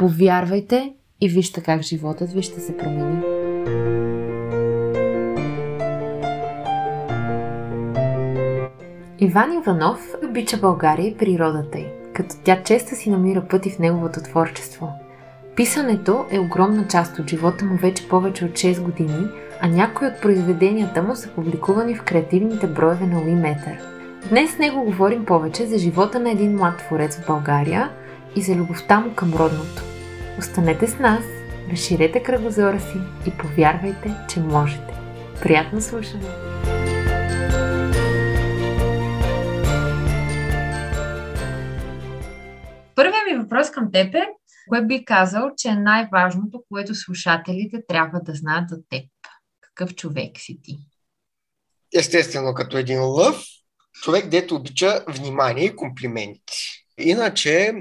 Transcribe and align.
Повярвайте 0.00 0.92
и 1.20 1.28
вижте 1.28 1.62
как 1.62 1.82
животът 1.82 2.32
ви 2.32 2.42
ще 2.42 2.60
се 2.60 2.76
промени. 2.76 3.22
Иван 9.18 9.52
Иванов 9.52 10.14
обича 10.28 10.56
България 10.56 11.06
и 11.06 11.16
природата 11.16 11.78
й, 11.78 11.86
като 12.14 12.34
тя 12.44 12.62
често 12.62 12.94
си 12.94 13.10
намира 13.10 13.48
пъти 13.48 13.70
в 13.70 13.78
неговото 13.78 14.20
творчество. 14.20 14.88
Писането 15.56 16.24
е 16.30 16.38
огромна 16.38 16.88
част 16.88 17.18
от 17.18 17.30
живота 17.30 17.64
му 17.64 17.76
вече 17.76 18.08
повече 18.08 18.44
от 18.44 18.52
6 18.52 18.82
години, 18.82 19.26
а 19.60 19.68
някои 19.68 20.08
от 20.08 20.20
произведенията 20.22 21.02
му 21.02 21.16
са 21.16 21.28
публикувани 21.28 21.94
в 21.94 22.04
креативните 22.04 22.66
броеве 22.66 23.06
на 23.06 23.22
Уиметър. 23.22 23.78
Днес 24.28 24.50
с 24.50 24.58
него 24.58 24.84
говорим 24.84 25.24
повече 25.24 25.66
за 25.66 25.78
живота 25.78 26.20
на 26.20 26.30
един 26.30 26.56
млад 26.56 26.78
творец 26.78 27.16
в 27.16 27.26
България 27.26 27.90
и 28.36 28.42
за 28.42 28.54
любовта 28.54 29.00
му 29.00 29.14
към 29.14 29.32
родното. 29.34 29.89
Останете 30.40 30.86
с 30.86 30.98
нас, 30.98 31.24
разширете 31.72 32.22
кръгозора 32.22 32.80
си 32.80 32.98
и 33.26 33.38
повярвайте, 33.38 34.14
че 34.32 34.40
можете. 34.40 34.94
Приятно 35.42 35.80
слушане! 35.80 36.24
Първият 42.94 43.26
ми 43.30 43.38
въпрос 43.42 43.70
към 43.70 43.92
теб 43.92 44.14
е, 44.14 44.26
кое 44.68 44.86
би 44.86 45.04
казал, 45.04 45.50
че 45.56 45.68
е 45.68 45.74
най-важното, 45.74 46.62
което 46.68 46.94
слушателите 46.94 47.82
трябва 47.88 48.20
да 48.20 48.34
знаят 48.34 48.68
за 48.68 48.76
теб? 48.90 49.04
Какъв 49.60 49.94
човек 49.94 50.38
си 50.38 50.58
ти? 50.62 50.78
Естествено, 51.94 52.54
като 52.54 52.78
един 52.78 53.02
лъв, 53.02 53.44
човек, 54.02 54.28
дето 54.28 54.54
обича 54.54 55.04
внимание 55.08 55.64
и 55.64 55.76
комплименти. 55.76 56.86
Иначе 56.98 57.72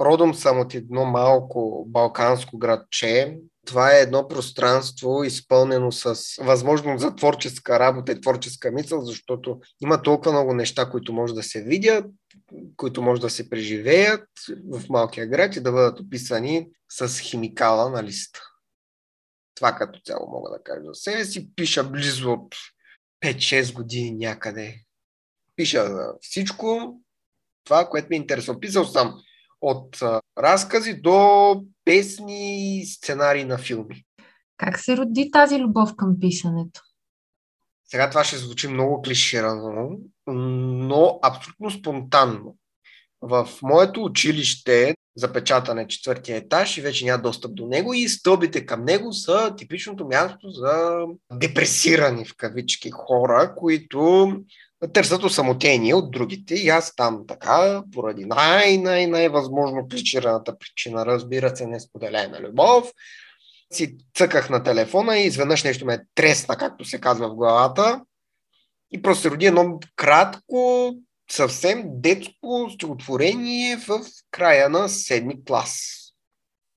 Родом 0.00 0.34
съм 0.34 0.60
от 0.60 0.74
едно 0.74 1.04
малко 1.04 1.84
балканско 1.88 2.58
градче. 2.58 3.38
Това 3.66 3.96
е 3.96 4.00
едно 4.00 4.28
пространство, 4.28 5.24
изпълнено 5.24 5.92
с 5.92 6.16
възможност 6.40 7.00
за 7.00 7.14
творческа 7.14 7.78
работа 7.78 8.12
и 8.12 8.20
творческа 8.20 8.70
мисъл, 8.70 9.00
защото 9.04 9.60
има 9.80 10.02
толкова 10.02 10.32
много 10.32 10.54
неща, 10.54 10.90
които 10.90 11.12
може 11.12 11.34
да 11.34 11.42
се 11.42 11.62
видят, 11.62 12.06
които 12.76 13.02
може 13.02 13.20
да 13.20 13.30
се 13.30 13.50
преживеят 13.50 14.28
в 14.70 14.88
малкия 14.88 15.26
град 15.26 15.56
и 15.56 15.60
да 15.60 15.72
бъдат 15.72 16.00
описани 16.00 16.68
с 16.88 17.20
химикала 17.20 17.90
на 17.90 18.02
листа. 18.02 18.40
Това 19.54 19.72
като 19.72 20.00
цяло 20.00 20.30
мога 20.30 20.50
да 20.50 20.62
кажа 20.62 20.94
себе 20.94 21.24
си. 21.24 21.50
Пиша 21.56 21.84
близо 21.84 22.32
от 22.32 22.54
5-6 23.24 23.74
години 23.74 24.12
някъде. 24.12 24.80
Пиша 25.56 25.88
всичко, 26.20 27.00
това, 27.64 27.88
което 27.88 28.06
ме 28.10 28.16
интересува. 28.16 28.60
Писал 28.60 28.84
съм 28.84 29.22
от 29.60 30.02
а, 30.02 30.20
разкази 30.38 31.00
до 31.00 31.54
песни 31.84 32.78
и 32.80 32.86
сценарии 32.86 33.44
на 33.44 33.58
филми. 33.58 34.04
Как 34.56 34.78
се 34.78 34.96
роди 34.96 35.30
тази 35.30 35.58
любов 35.58 35.96
към 35.96 36.16
писането? 36.20 36.80
Сега 37.90 38.10
това 38.10 38.24
ще 38.24 38.36
звучи 38.36 38.68
много 38.68 39.02
клиширано, 39.02 39.90
но 40.26 41.18
абсолютно 41.22 41.70
спонтанно. 41.70 42.56
В 43.22 43.48
моето 43.62 44.04
училище 44.04 44.94
запечатане 45.16 45.88
четвъртия 45.88 46.36
етаж 46.36 46.78
и 46.78 46.80
вече 46.80 47.04
няма 47.04 47.22
достъп 47.22 47.54
до 47.54 47.66
него 47.66 47.94
и 47.94 48.08
стълбите 48.08 48.66
към 48.66 48.84
него 48.84 49.12
са 49.12 49.54
типичното 49.56 50.06
място 50.06 50.50
за 50.50 51.04
депресирани 51.32 52.24
в 52.24 52.36
кавички 52.36 52.90
хора, 52.90 53.54
които 53.56 54.32
търсят 54.94 55.24
осамотение 55.24 55.94
от 55.94 56.10
другите 56.10 56.54
и 56.54 56.68
аз 56.68 56.94
там 56.96 57.24
така, 57.28 57.82
поради 57.92 58.24
най-най-най-възможно 58.24 59.88
кличираната 59.88 60.58
причина, 60.58 61.06
разбира 61.06 61.56
се, 61.56 61.66
несподелена 61.66 62.40
любов, 62.40 62.92
си 63.72 63.96
цъках 64.14 64.50
на 64.50 64.62
телефона 64.62 65.18
и 65.18 65.26
изведнъж 65.26 65.64
нещо 65.64 65.86
ме 65.86 66.04
тресна, 66.14 66.56
както 66.56 66.84
се 66.84 67.00
казва 67.00 67.28
в 67.28 67.34
главата 67.34 68.00
и 68.90 69.02
просто 69.02 69.22
се 69.22 69.30
роди 69.30 69.46
едно 69.46 69.80
кратко, 69.96 70.94
съвсем 71.30 71.82
детско 71.86 72.70
стихотворение 72.74 73.76
в 73.76 74.00
края 74.30 74.68
на 74.68 74.88
седми 74.88 75.44
клас. 75.44 75.94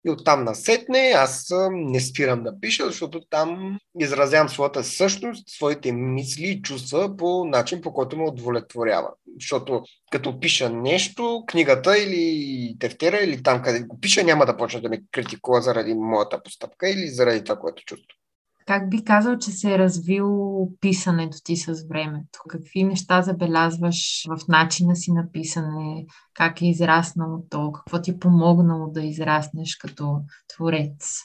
И 0.05 0.09
оттам 0.09 0.43
насетне 0.43 1.13
аз 1.15 1.53
не 1.71 1.99
спирам 1.99 2.43
да 2.43 2.59
пиша, 2.59 2.85
защото 2.85 3.21
там 3.29 3.79
изразявам 3.99 4.49
своята 4.49 4.83
същност, 4.83 5.49
своите 5.49 5.91
мисли 5.91 6.47
и 6.47 6.61
чувства 6.61 7.17
по 7.17 7.45
начин, 7.45 7.81
по 7.81 7.93
който 7.93 8.17
ме 8.17 8.23
удовлетворява. 8.23 9.09
Защото 9.39 9.83
като 10.11 10.39
пиша 10.39 10.69
нещо, 10.69 11.43
книгата 11.47 11.97
или 11.97 12.75
тефтера, 12.79 13.17
или 13.17 13.43
там 13.43 13.61
къде 13.61 13.79
го 13.79 13.99
пиша, 13.99 14.23
няма 14.23 14.45
да 14.45 14.57
почне 14.57 14.81
да 14.81 14.89
ме 14.89 15.01
критикува 15.11 15.61
заради 15.61 15.93
моята 15.93 16.43
постъпка 16.43 16.89
или 16.89 17.07
заради 17.07 17.43
това, 17.43 17.55
което 17.55 17.83
чувствам. 17.83 18.17
Как 18.67 18.89
би 18.89 19.03
казал, 19.03 19.37
че 19.37 19.51
се 19.51 19.73
е 19.73 19.77
развил 19.77 20.67
писането 20.81 21.37
ти 21.43 21.55
с 21.55 21.87
времето? 21.89 22.39
Какви 22.49 22.83
неща 22.83 23.21
забелязваш 23.21 24.25
в 24.29 24.47
начина 24.47 24.95
си 24.95 25.11
на 25.11 25.31
писане? 25.31 26.05
Как 26.33 26.61
е 26.61 26.67
израснало 26.67 27.43
то? 27.49 27.71
Какво 27.71 28.01
ти 28.01 28.11
е 28.11 28.19
помогнало 28.19 28.87
да 28.87 29.01
израснеш 29.01 29.75
като 29.75 30.21
творец? 30.47 31.17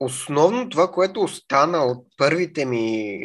Основно 0.00 0.68
това, 0.68 0.90
което 0.90 1.20
остана 1.20 1.78
от 1.78 2.06
първите 2.16 2.64
ми 2.64 3.18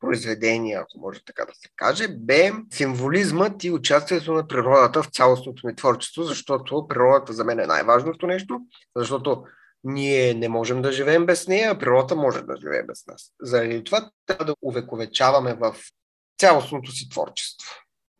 произведения, 0.00 0.80
ако 0.80 0.98
може 0.98 1.24
така 1.24 1.44
да 1.44 1.52
се 1.54 1.68
каже, 1.76 2.08
бе 2.08 2.52
символизмът 2.70 3.64
и 3.64 3.70
участието 3.70 4.32
на 4.32 4.46
природата 4.46 5.02
в 5.02 5.06
цялостното 5.06 5.66
ми 5.66 5.76
творчество, 5.76 6.22
защото 6.22 6.86
природата 6.88 7.32
за 7.32 7.44
мен 7.44 7.60
е 7.60 7.66
най-важното 7.66 8.26
нещо, 8.26 8.60
защото 8.96 9.44
ние 9.84 10.34
не 10.34 10.48
можем 10.48 10.82
да 10.82 10.92
живеем 10.92 11.26
без 11.26 11.48
нея, 11.48 11.70
а 11.70 11.78
природата 11.78 12.16
може 12.16 12.42
да 12.42 12.56
живее 12.56 12.82
без 12.82 13.06
нас. 13.06 13.32
Заради 13.42 13.84
това 13.84 14.10
трябва 14.26 14.44
да 14.44 14.54
увековечаваме 14.62 15.54
в 15.54 15.76
цялостното 16.38 16.92
си 16.92 17.08
творчество. 17.08 17.70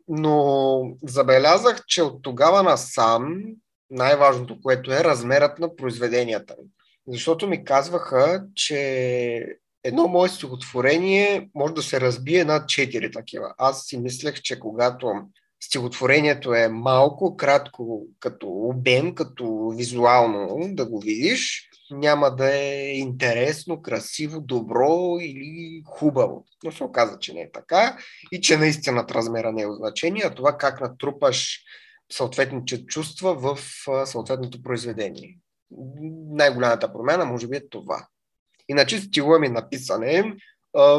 Но 0.07 0.83
забелязах, 1.03 1.85
че 1.85 2.01
от 2.01 2.21
тогава 2.21 2.63
насам 2.63 3.43
най-важното, 3.89 4.61
което 4.61 4.91
е 4.91 5.03
размерът 5.03 5.59
на 5.59 5.75
произведенията 5.75 6.55
ми. 6.59 6.69
Защото 7.07 7.47
ми 7.47 7.65
казваха, 7.65 8.45
че 8.55 9.45
едно 9.83 10.07
мое 10.07 10.29
стихотворение 10.29 11.49
може 11.55 11.73
да 11.73 11.81
се 11.81 12.01
разбие 12.01 12.45
над 12.45 12.69
четири 12.69 13.11
такива. 13.11 13.53
Аз 13.57 13.85
си 13.85 13.97
мислех, 13.97 14.41
че 14.41 14.59
когато 14.59 15.13
стихотворението 15.59 16.53
е 16.53 16.67
малко, 16.67 17.37
кратко 17.37 18.07
като 18.19 18.47
обем, 18.49 19.15
като 19.15 19.73
визуално 19.75 20.75
да 20.75 20.85
го 20.85 20.99
видиш, 20.99 21.69
няма 21.91 22.35
да 22.35 22.55
е 22.55 22.93
интересно, 22.93 23.81
красиво, 23.81 24.41
добро 24.41 25.17
или 25.21 25.83
хубаво. 25.85 26.45
Но 26.63 26.71
се 26.71 26.83
оказа, 26.83 27.19
че 27.19 27.33
не 27.33 27.41
е 27.41 27.51
така 27.51 27.97
и 28.31 28.41
че 28.41 28.57
наистина 28.57 29.05
размера 29.09 29.51
не 29.51 29.61
е 29.61 29.71
значение, 29.71 30.23
а 30.25 30.35
това 30.35 30.57
как 30.57 30.81
натрупаш 30.81 31.59
съответните 32.11 32.85
чувства 32.85 33.35
в 33.35 33.59
съответното 34.05 34.63
произведение. 34.63 35.37
Най-голямата 36.31 36.93
промяна 36.93 37.25
може 37.25 37.47
би 37.47 37.57
е 37.57 37.69
това. 37.69 38.07
Иначе 38.69 38.99
стила 39.01 39.39
ми 39.39 39.49
на 39.49 39.69
писане 39.69 40.33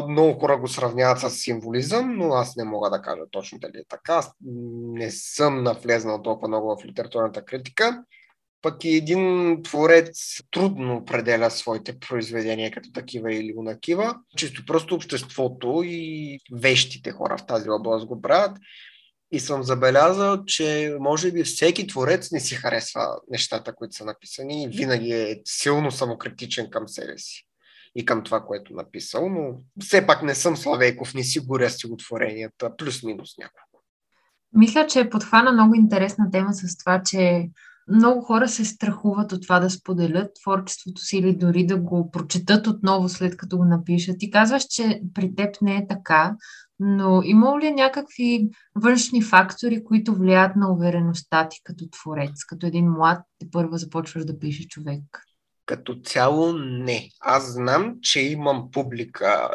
много 0.09 0.39
хора 0.39 0.57
го 0.57 0.67
сравняват 0.67 1.19
с 1.19 1.29
символизъм, 1.29 2.17
но 2.17 2.33
аз 2.33 2.55
не 2.55 2.63
мога 2.63 2.89
да 2.89 3.01
кажа 3.01 3.21
точно 3.31 3.59
дали 3.59 3.77
е 3.77 3.83
така. 3.89 4.13
Аз 4.13 4.31
не 4.41 5.11
съм 5.11 5.63
навлезнал 5.63 6.21
толкова 6.21 6.47
много 6.47 6.75
в 6.75 6.85
литературната 6.85 7.45
критика. 7.45 8.03
Пък 8.61 8.83
и 8.83 8.95
един 8.95 9.57
творец 9.63 10.37
трудно 10.51 10.95
определя 10.95 11.51
своите 11.51 11.99
произведения 11.99 12.71
като 12.71 12.91
такива 12.91 13.33
или 13.33 13.53
унакива. 13.57 14.15
Чисто 14.37 14.65
просто 14.65 14.95
обществото 14.95 15.81
и 15.85 16.39
вещите 16.53 17.11
хора 17.11 17.37
в 17.37 17.45
тази 17.45 17.69
област 17.69 18.05
го 18.05 18.21
правят. 18.21 18.57
И 19.31 19.39
съм 19.39 19.63
забелязал, 19.63 20.45
че 20.45 20.95
може 20.99 21.31
би 21.31 21.43
всеки 21.43 21.87
творец 21.87 22.31
не 22.31 22.39
си 22.39 22.55
харесва 22.55 23.07
нещата, 23.29 23.75
които 23.75 23.95
са 23.95 24.05
написани 24.05 24.63
и 24.63 24.67
винаги 24.67 25.11
е 25.11 25.41
силно 25.45 25.91
самокритичен 25.91 26.69
към 26.69 26.87
себе 26.87 27.17
си 27.17 27.47
и 27.95 28.05
към 28.05 28.23
това, 28.23 28.45
което 28.45 28.73
написал, 28.73 29.29
но 29.29 29.57
все 29.83 30.07
пак 30.07 30.23
не 30.23 30.35
съм 30.35 30.57
Славейков, 30.57 31.13
не 31.13 31.23
си 31.23 31.39
горя 31.39 31.69
стихотворенията, 31.69 32.77
плюс-минус 32.77 33.37
няколко. 33.37 33.83
Мисля, 34.53 34.87
че 34.87 34.99
е 34.99 35.09
подхвана 35.09 35.51
много 35.51 35.75
интересна 35.75 36.31
тема 36.31 36.53
с 36.53 36.77
това, 36.77 37.01
че 37.05 37.49
много 37.87 38.21
хора 38.21 38.47
се 38.47 38.65
страхуват 38.65 39.31
от 39.31 39.41
това 39.43 39.59
да 39.59 39.69
споделят 39.69 40.31
творчеството 40.41 41.01
си 41.01 41.17
или 41.17 41.35
дори 41.35 41.65
да 41.65 41.77
го 41.77 42.11
прочетат 42.11 42.67
отново 42.67 43.09
след 43.09 43.37
като 43.37 43.57
го 43.57 43.65
напишат. 43.65 44.15
Ти 44.19 44.31
казваш, 44.31 44.63
че 44.63 45.01
при 45.13 45.35
теб 45.35 45.55
не 45.61 45.75
е 45.75 45.87
така, 45.87 46.35
но 46.79 47.21
има 47.25 47.59
ли 47.59 47.71
някакви 47.71 48.49
външни 48.75 49.21
фактори, 49.21 49.83
които 49.83 50.15
влияят 50.15 50.55
на 50.55 50.73
увереността 50.73 51.49
ти 51.49 51.61
като 51.63 51.85
творец, 51.89 52.45
като 52.47 52.65
един 52.65 52.89
млад, 52.89 53.21
те 53.39 53.47
първо 53.51 53.77
започваш 53.77 54.25
да 54.25 54.39
пише 54.39 54.67
човек? 54.67 55.03
Като 55.71 55.95
цяло 55.95 56.53
не. 56.53 57.09
Аз 57.19 57.53
знам, 57.53 57.95
че 58.01 58.21
имам 58.21 58.71
публика, 58.71 59.49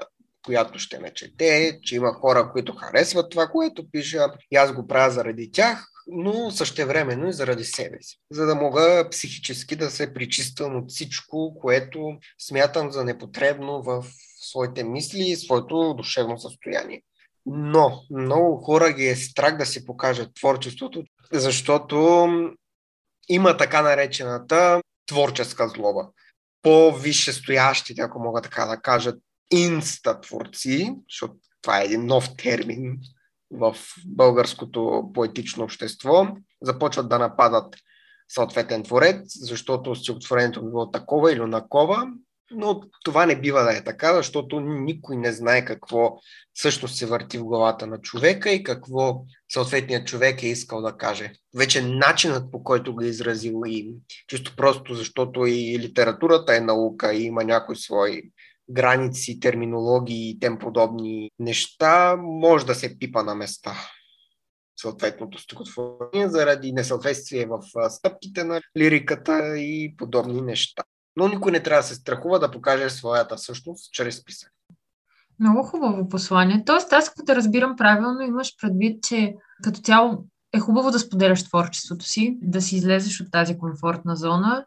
която 0.45 0.79
ще 0.79 0.99
ме 0.99 1.15
чете, 1.15 1.79
че 1.83 1.97
има 1.97 2.13
хора, 2.13 2.51
които 2.53 2.73
харесват 2.73 3.31
това, 3.31 3.47
което 3.47 3.91
пиша 3.91 4.27
и 4.51 4.57
аз 4.57 4.73
го 4.73 4.87
правя 4.87 5.11
заради 5.11 5.53
тях, 5.53 5.87
но 6.07 6.51
същевременно 6.51 7.29
и 7.29 7.33
заради 7.33 7.65
себе 7.65 7.97
си, 8.01 8.19
за 8.31 8.47
да 8.47 8.55
мога 8.55 9.09
психически 9.11 9.77
да 9.77 9.91
се 9.91 10.15
причиствам 10.15 10.77
от 10.77 10.91
всичко, 10.91 11.59
което 11.61 12.19
смятам 12.39 12.93
за 12.93 13.05
непотребно 13.05 13.83
в 13.83 14.05
своите 14.41 14.85
мисли 14.85 15.23
и 15.23 15.37
своето 15.37 15.95
душевно 15.95 16.39
състояние. 16.39 17.03
Но 17.47 18.03
много 18.11 18.57
хора 18.57 18.93
ги 18.93 19.07
е 19.07 19.17
страх 19.17 19.57
да 19.57 19.67
си 19.67 19.87
покажат 19.87 20.35
творчеството, 20.35 21.05
защото 21.33 22.27
има 23.29 23.57
така 23.57 23.83
наречената 23.83 24.81
творческа 25.06 25.69
злоба. 25.69 26.08
По-висше 26.62 27.32
стоящите, 27.32 28.03
ако 28.03 28.19
мога 28.19 28.43
така 28.43 28.64
да 28.64 28.81
кажа, 28.81 29.12
инста 29.50 30.20
творци, 30.20 30.94
защото 31.11 31.35
това 31.62 31.81
е 31.81 31.85
един 31.85 32.06
нов 32.06 32.37
термин 32.37 32.99
в 33.50 33.76
българското 34.06 35.11
поетично 35.14 35.64
общество, 35.64 36.29
започват 36.62 37.08
да 37.08 37.19
нападат 37.19 37.76
съответен 38.29 38.82
творец, 38.82 39.20
защото 39.41 39.94
стихотворението 39.94 40.64
било 40.64 40.91
такова 40.91 41.32
или 41.32 41.41
накова, 41.41 42.06
но 42.51 42.81
това 43.05 43.27
не 43.27 43.41
бива 43.41 43.63
да 43.63 43.77
е 43.77 43.85
така, 43.85 44.15
защото 44.15 44.61
никой 44.61 45.17
не 45.17 45.33
знае 45.33 45.65
какво 45.65 46.17
всъщност 46.53 46.97
се 46.97 47.07
върти 47.07 47.39
в 47.39 47.45
главата 47.45 47.87
на 47.87 48.01
човека 48.01 48.51
и 48.51 48.63
какво 48.63 49.25
съответният 49.53 50.07
човек 50.07 50.43
е 50.43 50.47
искал 50.47 50.83
да 50.83 50.97
каже. 50.97 51.33
Вече 51.57 51.83
начинът 51.83 52.53
по 52.53 52.65
който 52.65 52.95
го 52.95 53.03
е 53.03 53.07
изразил 53.07 53.61
и 53.67 53.95
чисто 54.29 54.57
просто 54.57 54.95
защото 54.95 55.47
и 55.47 55.79
литературата 55.79 56.57
е 56.57 56.61
наука 56.61 57.15
и 57.15 57.23
има 57.23 57.45
някои 57.45 57.77
свои 57.77 58.23
граници, 58.71 59.41
терминологии 59.41 60.31
и 60.31 60.39
тем 60.39 60.59
подобни 60.59 61.31
неща, 61.39 62.17
може 62.17 62.67
да 62.67 62.75
се 62.75 62.99
пипа 62.99 63.23
на 63.23 63.35
места 63.35 63.75
съответното 64.77 65.39
стихотворение 65.39 66.29
заради 66.29 66.73
несъответствие 66.73 67.47
в 67.47 67.91
стъпките 67.91 68.45
на 68.45 68.61
лириката 68.77 69.59
и 69.59 69.95
подобни 69.97 70.43
неща. 70.43 70.83
Но 71.17 71.29
никой 71.29 71.53
не 71.53 71.63
трябва 71.63 71.83
да 71.83 71.89
се 71.89 71.95
страхува 71.95 72.39
да 72.39 72.51
покаже 72.51 72.91
своята 72.91 73.39
същност 73.39 73.93
чрез 73.93 74.25
писане. 74.25 74.53
Много 75.41 75.63
хубаво 75.63 76.09
послание. 76.09 76.63
Тоест, 76.67 76.93
аз 76.93 77.15
като 77.15 77.37
разбирам 77.37 77.77
правилно, 77.77 78.21
имаш 78.21 78.55
предвид, 78.61 79.03
че 79.03 79.35
като 79.63 79.81
цяло 79.81 80.25
е 80.55 80.59
хубаво 80.59 80.91
да 80.91 80.99
споделяш 80.99 81.45
творчеството 81.45 82.05
си, 82.05 82.39
да 82.43 82.63
си 82.63 82.77
излезеш 82.77 83.21
от 83.21 83.31
тази 83.31 83.59
комфортна 83.59 84.17
зона 84.17 84.65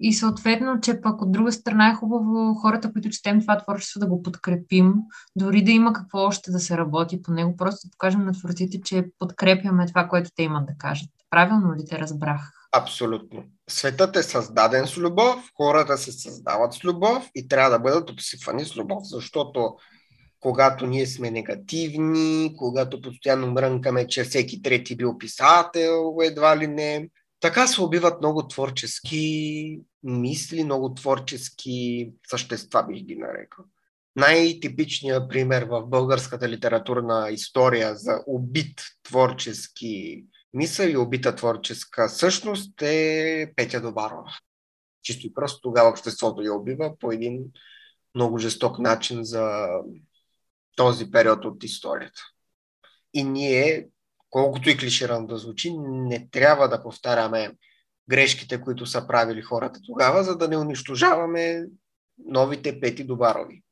и 0.00 0.14
съответно, 0.14 0.80
че 0.80 1.00
пък 1.00 1.22
от 1.22 1.32
друга 1.32 1.52
страна 1.52 1.90
е 1.90 1.94
хубаво 1.94 2.54
хората, 2.54 2.92
които 2.92 3.10
четем 3.10 3.40
това 3.40 3.58
творчество, 3.58 4.00
да 4.00 4.06
го 4.06 4.22
подкрепим, 4.22 4.94
дори 5.36 5.64
да 5.64 5.70
има 5.70 5.92
какво 5.92 6.18
още 6.18 6.50
да 6.50 6.58
се 6.58 6.76
работи 6.76 7.22
по 7.22 7.32
него, 7.32 7.56
просто 7.56 7.88
да 7.88 7.90
покажем 7.90 8.24
на 8.24 8.32
творците, 8.32 8.80
че 8.84 9.06
подкрепяме 9.18 9.86
това, 9.86 10.08
което 10.08 10.30
те 10.36 10.42
имат 10.42 10.66
да 10.66 10.72
кажат. 10.78 11.10
Правилно 11.30 11.74
ли 11.74 11.84
те 11.88 11.98
разбрах? 11.98 12.52
Абсолютно. 12.72 13.44
Светът 13.68 14.16
е 14.16 14.22
създаден 14.22 14.86
с 14.86 14.96
любов, 14.96 15.50
хората 15.56 15.98
се 15.98 16.12
създават 16.12 16.74
с 16.74 16.84
любов 16.84 17.30
и 17.34 17.48
трябва 17.48 17.70
да 17.70 17.78
бъдат 17.78 18.10
обсипвани 18.10 18.64
с 18.64 18.76
любов, 18.76 18.98
защото 19.02 19.74
когато 20.40 20.86
ние 20.86 21.06
сме 21.06 21.30
негативни, 21.30 22.54
когато 22.58 23.00
постоянно 23.00 23.46
мрънкаме, 23.50 24.06
че 24.06 24.24
всеки 24.24 24.62
трети 24.62 24.96
бил 24.96 25.18
писател, 25.18 26.16
едва 26.22 26.56
ли 26.56 26.66
не, 26.66 27.08
така 27.40 27.66
се 27.66 27.82
убиват 27.82 28.20
много 28.20 28.48
творчески 28.48 29.80
мисли, 30.02 30.64
много 30.64 30.94
творчески 30.94 32.10
същества, 32.30 32.86
бих 32.88 33.02
ги 33.02 33.16
нарекал. 33.16 33.64
Най-типичният 34.16 35.28
пример 35.28 35.62
в 35.62 35.86
българската 35.86 36.48
литературна 36.48 37.28
история 37.30 37.96
за 37.96 38.22
убит 38.26 38.82
творчески 39.02 40.24
мисъл 40.54 40.86
и 40.86 40.96
убита 40.96 41.36
творческа 41.36 42.08
същност 42.08 42.82
е 42.82 43.52
Петя 43.56 43.80
Добарова. 43.80 44.32
Чисто 45.02 45.26
и 45.26 45.34
просто 45.34 45.60
тогава 45.60 45.90
обществото 45.90 46.42
я 46.42 46.54
убива 46.54 46.98
по 46.98 47.12
един 47.12 47.44
много 48.14 48.38
жесток 48.38 48.78
начин 48.78 49.24
за 49.24 49.68
този 50.76 51.10
период 51.10 51.44
от 51.44 51.64
историята. 51.64 52.20
И 53.14 53.24
ние, 53.24 53.88
колкото 54.30 54.70
и 54.70 54.76
клиширано 54.76 55.26
да 55.26 55.36
звучи, 55.36 55.72
не 55.78 56.28
трябва 56.30 56.68
да 56.68 56.82
повтаряме 56.82 57.56
грешките, 58.08 58.60
които 58.60 58.86
са 58.86 59.06
правили 59.06 59.42
хората 59.42 59.80
тогава, 59.86 60.24
за 60.24 60.38
да 60.38 60.48
не 60.48 60.56
унищожаваме 60.56 61.66
новите 62.18 62.80
пети 62.80 63.04
Добарови. 63.04 63.62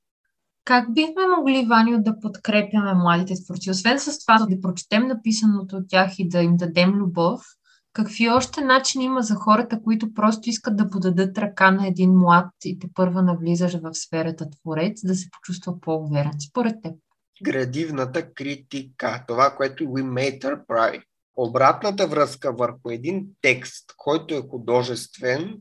Как 0.69 0.95
бихме 0.95 1.27
могли, 1.37 1.67
Ваню, 1.67 2.03
да 2.03 2.21
подкрепяме 2.21 2.95
младите 2.95 3.35
творци? 3.45 3.71
Освен 3.71 4.01
с 4.01 4.19
това 4.19 4.47
да 4.51 4.61
прочетем 4.61 5.07
написаното 5.07 5.77
от 5.77 5.89
тях 5.89 6.19
и 6.19 6.29
да 6.29 6.43
им 6.43 6.57
дадем 6.57 6.95
любов, 6.95 7.43
какви 7.93 8.29
още 8.31 8.61
начини 8.61 9.05
има 9.05 9.23
за 9.23 9.35
хората, 9.35 9.83
които 9.83 10.15
просто 10.15 10.51
искат 10.51 10.77
да 10.77 10.91
подадат 10.91 11.39
ръка 11.39 11.71
на 11.71 11.87
един 11.87 12.11
млад 12.11 12.47
и 12.65 12.79
те 12.79 12.89
първа 12.95 13.23
навлизаш 13.23 13.81
в 13.83 13.95
сферата 13.95 14.51
творец, 14.51 15.01
да 15.05 15.15
се 15.15 15.29
почувства 15.31 15.81
по-уверен, 15.81 16.41
според 16.49 16.75
теб? 16.83 16.93
Градивната 17.43 18.33
критика, 18.35 19.25
това, 19.29 19.55
което 19.57 19.85
Уимейтър 19.91 20.67
прави. 20.67 21.01
Обратната 21.37 22.07
връзка 22.07 22.53
върху 22.53 22.91
един 22.91 23.27
текст, 23.41 23.85
който 23.97 24.35
е 24.35 24.49
художествен, 24.51 25.59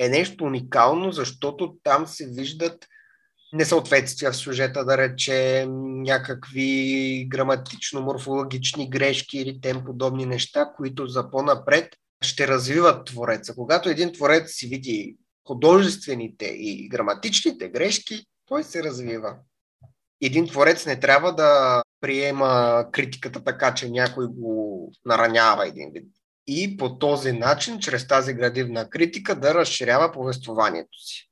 е 0.00 0.08
нещо 0.08 0.44
уникално, 0.44 1.12
защото 1.12 1.76
там 1.82 2.06
се 2.06 2.26
виждат 2.26 2.86
несъответствия 3.52 4.32
в 4.32 4.36
сюжета, 4.36 4.84
да 4.84 4.98
речем, 4.98 6.02
някакви 6.02 7.28
граматично-морфологични 7.28 8.90
грешки 8.90 9.38
или 9.38 9.60
тем 9.60 9.84
подобни 9.84 10.26
неща, 10.26 10.72
които 10.76 11.06
за 11.06 11.30
по-напред 11.30 11.96
ще 12.22 12.48
развиват 12.48 13.06
твореца. 13.06 13.54
Когато 13.54 13.88
един 13.88 14.12
творец 14.12 14.50
си 14.52 14.66
види 14.66 15.16
художествените 15.46 16.44
и 16.44 16.88
граматичните 16.88 17.68
грешки, 17.68 18.24
той 18.46 18.64
се 18.64 18.82
развива. 18.82 19.36
Един 20.22 20.48
творец 20.48 20.86
не 20.86 21.00
трябва 21.00 21.34
да 21.34 21.82
приема 22.00 22.84
критиката 22.92 23.44
така, 23.44 23.74
че 23.74 23.90
някой 23.90 24.26
го 24.26 24.92
наранява 25.04 25.68
един 25.68 25.90
вид. 25.94 26.04
И 26.46 26.76
по 26.76 26.98
този 26.98 27.32
начин, 27.32 27.78
чрез 27.78 28.08
тази 28.08 28.34
градивна 28.34 28.90
критика, 28.90 29.40
да 29.40 29.54
разширява 29.54 30.12
повествованието 30.12 30.98
си. 30.98 31.25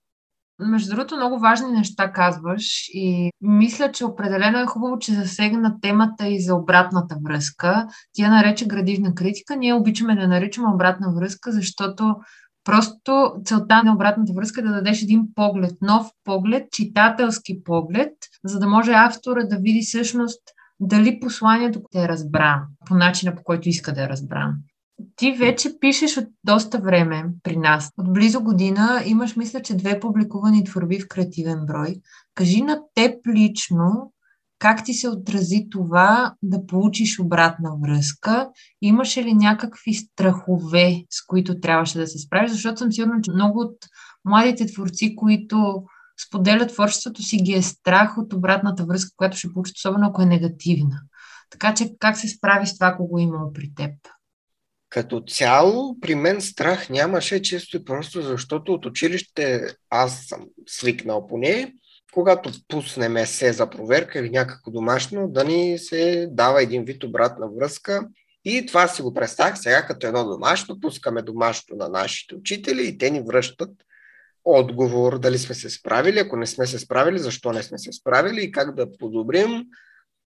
Между 0.59 0.91
другото, 0.91 1.17
много 1.17 1.39
важни 1.39 1.73
неща 1.73 2.13
казваш 2.13 2.89
и 2.89 3.31
мисля, 3.41 3.93
че 3.93 4.05
определено 4.05 4.61
е 4.61 4.67
хубаво, 4.67 4.99
че 4.99 5.15
засегна 5.15 5.81
темата 5.81 6.29
и 6.29 6.43
за 6.43 6.55
обратната 6.55 7.17
връзка. 7.25 7.87
Тя 8.13 8.29
нарече 8.31 8.67
градивна 8.67 9.15
критика. 9.15 9.57
Ние 9.57 9.75
обичаме 9.75 10.17
да 10.17 10.29
наричаме 10.29 10.75
обратна 10.75 11.15
връзка, 11.15 11.53
защото 11.53 12.17
просто 12.65 13.35
целта 13.45 13.83
на 13.83 13.95
обратната 13.95 14.33
връзка 14.33 14.61
е 14.61 14.65
да 14.65 14.73
дадеш 14.73 15.03
един 15.03 15.23
поглед, 15.35 15.73
нов 15.83 16.07
поглед, 16.25 16.73
читателски 16.73 17.65
поглед, 17.65 18.13
за 18.45 18.59
да 18.59 18.67
може 18.67 18.93
автора 18.93 19.45
да 19.45 19.57
види 19.57 19.81
всъщност 19.83 20.43
дали 20.81 21.21
посланието 21.21 21.81
е 21.95 22.09
разбрано 22.09 22.63
по 22.87 22.95
начина, 22.95 23.35
по 23.35 23.43
който 23.43 23.69
иска 23.69 23.93
да 23.93 24.05
е 24.05 24.09
разбрано. 24.09 24.53
Ти 25.17 25.33
вече 25.33 25.79
пишеш 25.81 26.17
от 26.17 26.25
доста 26.45 26.79
време 26.79 27.25
при 27.43 27.57
нас. 27.57 27.91
От 27.99 28.13
близо 28.13 28.41
година 28.41 29.03
имаш, 29.07 29.37
мисля, 29.37 29.63
че 29.63 29.77
две 29.77 30.01
публикувани 30.01 30.65
творби 30.65 31.01
в 31.01 31.09
креативен 31.09 31.67
брой. 31.67 31.97
Кажи 32.35 32.63
на 32.63 32.81
теб 32.95 33.27
лично 33.27 34.13
как 34.65 34.85
ти 34.85 34.95
се 34.95 35.09
отрази 35.09 35.67
това 35.71 36.35
да 36.43 36.67
получиш 36.67 37.19
обратна 37.19 37.71
връзка? 37.83 38.49
Имаше 38.83 39.25
ли 39.25 39.35
някакви 39.35 39.95
страхове, 39.95 41.05
с 41.11 41.27
които 41.27 41.61
трябваше 41.61 41.99
да 41.99 42.07
се 42.07 42.19
справиш? 42.19 42.51
Защото 42.51 42.79
съм 42.79 42.93
сигурна, 42.93 43.21
че 43.23 43.33
много 43.33 43.61
от 43.61 43.77
младите 44.25 44.67
творци, 44.67 45.17
които 45.17 45.85
споделят 46.29 46.73
творчеството 46.73 47.23
си, 47.23 47.37
ги 47.37 47.53
е 47.53 47.63
страх 47.63 48.19
от 48.19 48.33
обратната 48.33 48.85
връзка, 48.85 49.11
която 49.17 49.37
ще 49.37 49.53
получат, 49.53 49.77
особено 49.77 50.07
ако 50.07 50.23
е 50.23 50.27
негативна. 50.27 51.01
Така 51.51 51.75
че 51.75 51.95
как 51.99 52.17
се 52.17 52.29
справи 52.29 52.67
с 52.67 52.75
това, 52.75 52.87
ако 52.87 53.07
го 53.07 53.19
имало 53.19 53.53
при 53.53 53.75
теб? 53.75 53.91
Като 54.95 55.21
цяло, 55.21 56.01
при 56.01 56.15
мен 56.15 56.41
страх 56.41 56.91
нямаше, 56.91 57.43
често 57.43 57.77
и 57.77 57.85
просто 57.85 58.23
защото 58.23 58.73
от 58.73 58.87
училище 58.87 59.67
аз 59.91 60.25
съм 60.27 60.47
свикнал 60.67 61.27
поне, 61.27 61.73
когато 62.13 62.51
пуснем 62.69 63.17
есе 63.17 63.53
за 63.53 63.71
проверка 63.71 64.19
или 64.19 64.31
някакво 64.31 64.71
домашно, 64.71 65.29
да 65.29 65.45
ни 65.45 65.79
се 65.79 66.29
дава 66.31 66.63
един 66.63 66.85
вид 66.85 67.05
обратна 67.05 67.49
връзка. 67.59 68.09
И 68.45 68.67
това 68.67 68.89
си 68.89 69.03
го 69.03 69.15
представях 69.15 69.59
сега 69.59 69.87
като 69.87 70.07
едно 70.07 70.25
домашно, 70.25 70.81
пускаме 70.81 71.23
домашно 71.23 71.77
на 71.77 71.89
нашите 71.89 72.35
учители 72.35 72.87
и 72.87 72.99
те 72.99 73.11
ни 73.11 73.21
връщат 73.21 73.71
отговор 74.45 75.19
дали 75.19 75.39
сме 75.39 75.55
се 75.55 75.71
справили, 75.71 76.19
ако 76.19 76.37
не 76.37 76.47
сме 76.47 76.67
се 76.67 76.79
справили, 76.79 77.19
защо 77.19 77.53
не 77.53 77.63
сме 77.63 77.79
се 77.79 77.93
справили 77.93 78.45
и 78.45 78.53
как 78.53 78.75
да 78.75 78.99
подобрим 78.99 79.65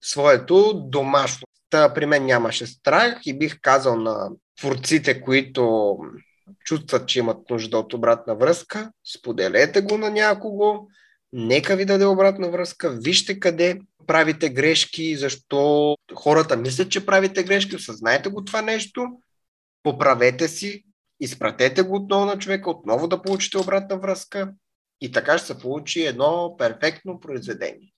своето 0.02 0.73
домашно. 0.75 1.47
Та, 1.73 1.95
при 1.95 2.07
мен 2.07 2.25
нямаше 2.25 2.67
страх 2.67 3.21
и 3.26 3.38
бих 3.38 3.61
казал 3.61 3.97
на 3.97 4.31
творците, 4.61 5.23
които 5.23 5.97
чувстват, 6.64 7.09
че 7.09 7.19
имат 7.19 7.50
нужда 7.50 7.79
от 7.79 7.95
обратна 7.95 8.35
връзка, 8.35 8.93
споделете 9.17 9.81
го 9.81 9.99
на 9.99 10.11
някого, 10.11 10.87
нека 11.33 11.76
ви 11.76 11.85
даде 11.85 12.07
обратна 12.07 12.50
връзка, 12.50 12.91
вижте 12.91 13.41
къде 13.41 13.81
правите 14.07 14.49
грешки, 14.49 15.17
защо 15.17 15.97
хората 16.14 16.57
мислят, 16.57 16.91
че 16.91 17.07
правите 17.07 17.43
грешки, 17.43 17.76
осъзнайте 17.76 18.29
го 18.29 18.45
това 18.45 18.62
нещо, 18.62 19.07
поправете 19.83 20.49
си, 20.49 20.85
изпратете 21.21 21.83
го 21.83 21.97
отново 21.97 22.26
на 22.26 22.38
човека, 22.38 22.71
отново 22.71 23.09
да 23.09 23.23
получите 23.23 23.59
обратна 23.59 23.99
връзка 23.99 24.52
и 25.00 25.12
така 25.12 25.38
ще 25.38 25.47
се 25.47 25.59
получи 25.59 26.07
едно 26.07 26.55
перфектно 26.59 27.21
произведение. 27.21 27.93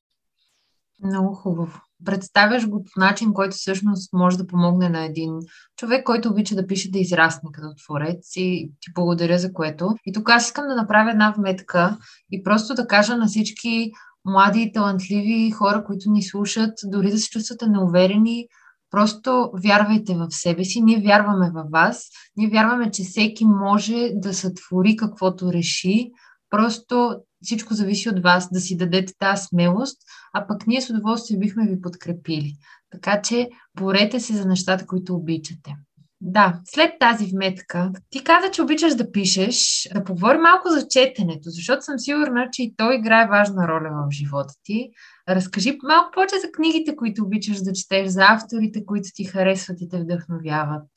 Много 1.03 1.35
хубаво. 1.35 1.81
Представяш 2.05 2.69
го 2.69 2.85
по 2.85 3.01
начин, 3.01 3.33
който 3.33 3.57
всъщност 3.57 4.13
може 4.13 4.39
да 4.39 4.47
помогне 4.47 4.89
на 4.89 5.05
един 5.05 5.31
човек, 5.77 6.05
който 6.05 6.29
обича 6.29 6.55
да 6.55 6.67
пише 6.67 6.91
да 6.91 6.99
израсне 6.99 7.51
като 7.53 7.75
творец 7.85 8.37
и 8.37 8.71
ти 8.81 8.93
благодаря 8.95 9.39
за 9.39 9.53
което. 9.53 9.95
И 10.07 10.13
тук 10.13 10.31
аз 10.31 10.47
искам 10.47 10.69
да 10.69 10.77
направя 10.77 11.11
една 11.11 11.35
вметка 11.37 11.99
и 12.33 12.43
просто 12.43 12.75
да 12.75 12.87
кажа 12.87 13.17
на 13.17 13.27
всички 13.27 13.93
млади 14.25 14.63
и 14.63 14.73
талантливи 14.73 15.51
хора, 15.51 15.85
които 15.85 16.11
ни 16.11 16.23
слушат, 16.23 16.73
дори 16.85 17.11
да 17.11 17.19
се 17.19 17.31
чувствате 17.31 17.67
неуверени, 17.67 18.49
просто 18.91 19.51
вярвайте 19.65 20.15
в 20.15 20.27
себе 20.31 20.65
си. 20.65 20.81
Ние 20.81 21.01
вярваме 21.01 21.51
в 21.55 21.65
вас. 21.73 22.09
Ние 22.37 22.49
вярваме, 22.49 22.91
че 22.91 23.03
всеки 23.03 23.45
може 23.45 24.11
да 24.15 24.35
сътвори 24.35 24.97
каквото 24.97 25.53
реши. 25.53 26.11
Просто 26.55 27.21
всичко 27.43 27.75
зависи 27.75 28.09
от 28.09 28.23
вас, 28.23 28.49
да 28.53 28.61
си 28.61 28.77
дадете 28.77 29.13
тази 29.19 29.47
смелост, 29.47 29.99
а 30.33 30.47
пък 30.47 30.67
ние 30.67 30.81
с 30.81 30.91
удоволствие 30.91 31.39
бихме 31.39 31.67
ви 31.67 31.81
подкрепили. 31.81 32.55
Така 32.91 33.23
че 33.23 33.49
борете 33.77 34.21
се 34.21 34.33
за 34.33 34.49
нещата, 34.49 34.87
които 34.87 35.15
обичате. 35.15 35.77
Да, 36.21 36.61
след 36.65 36.91
тази 37.01 37.27
вметка, 37.27 37.91
ти 38.11 38.25
каза, 38.25 38.51
че 38.51 38.63
обичаш 38.63 38.95
да 38.95 39.13
пишеш, 39.13 39.89
да 39.95 40.05
поговорим 40.05 40.41
малко 40.41 40.69
за 40.69 40.89
четенето, 40.89 41.51
защото 41.51 41.83
съм 41.83 41.99
сигурна, 41.99 42.49
че 42.53 42.63
и 42.63 42.75
то 42.77 42.93
играе 42.93 43.27
важна 43.27 43.69
роля 43.69 43.91
в 43.91 44.13
живота 44.13 44.55
ти. 44.65 44.91
Разкажи 45.29 45.79
малко 45.83 46.11
повече 46.15 46.39
за 46.41 46.53
книгите, 46.53 46.97
които 46.97 47.23
обичаш 47.23 47.61
да 47.61 47.73
четеш, 47.73 48.09
за 48.09 48.23
авторите, 48.29 48.87
които 48.87 49.09
ти 49.15 49.25
харесват 49.25 49.81
и 49.81 49.89
те 49.89 49.99
вдъхновяват. 49.99 50.89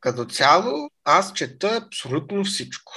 Като 0.00 0.24
цяло, 0.24 0.90
аз 1.04 1.32
чета 1.32 1.80
абсолютно 1.86 2.44
всичко. 2.44 2.92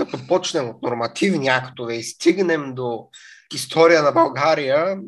Като 0.00 0.18
почнем 0.28 0.68
от 0.68 0.82
нормативни 0.82 1.48
актове 1.48 1.94
и 1.94 2.02
стигнем 2.02 2.74
до 2.74 3.08
история 3.54 4.02
на 4.02 4.12
България, 4.12 4.98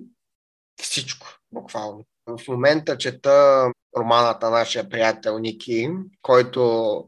всичко, 0.82 1.26
буквално. 1.52 2.04
В 2.26 2.48
момента 2.48 2.98
чета 2.98 3.66
романата 3.98 4.50
на 4.50 4.58
нашия 4.58 4.88
приятел 4.88 5.38
Ники, 5.38 5.90
който 6.22 7.04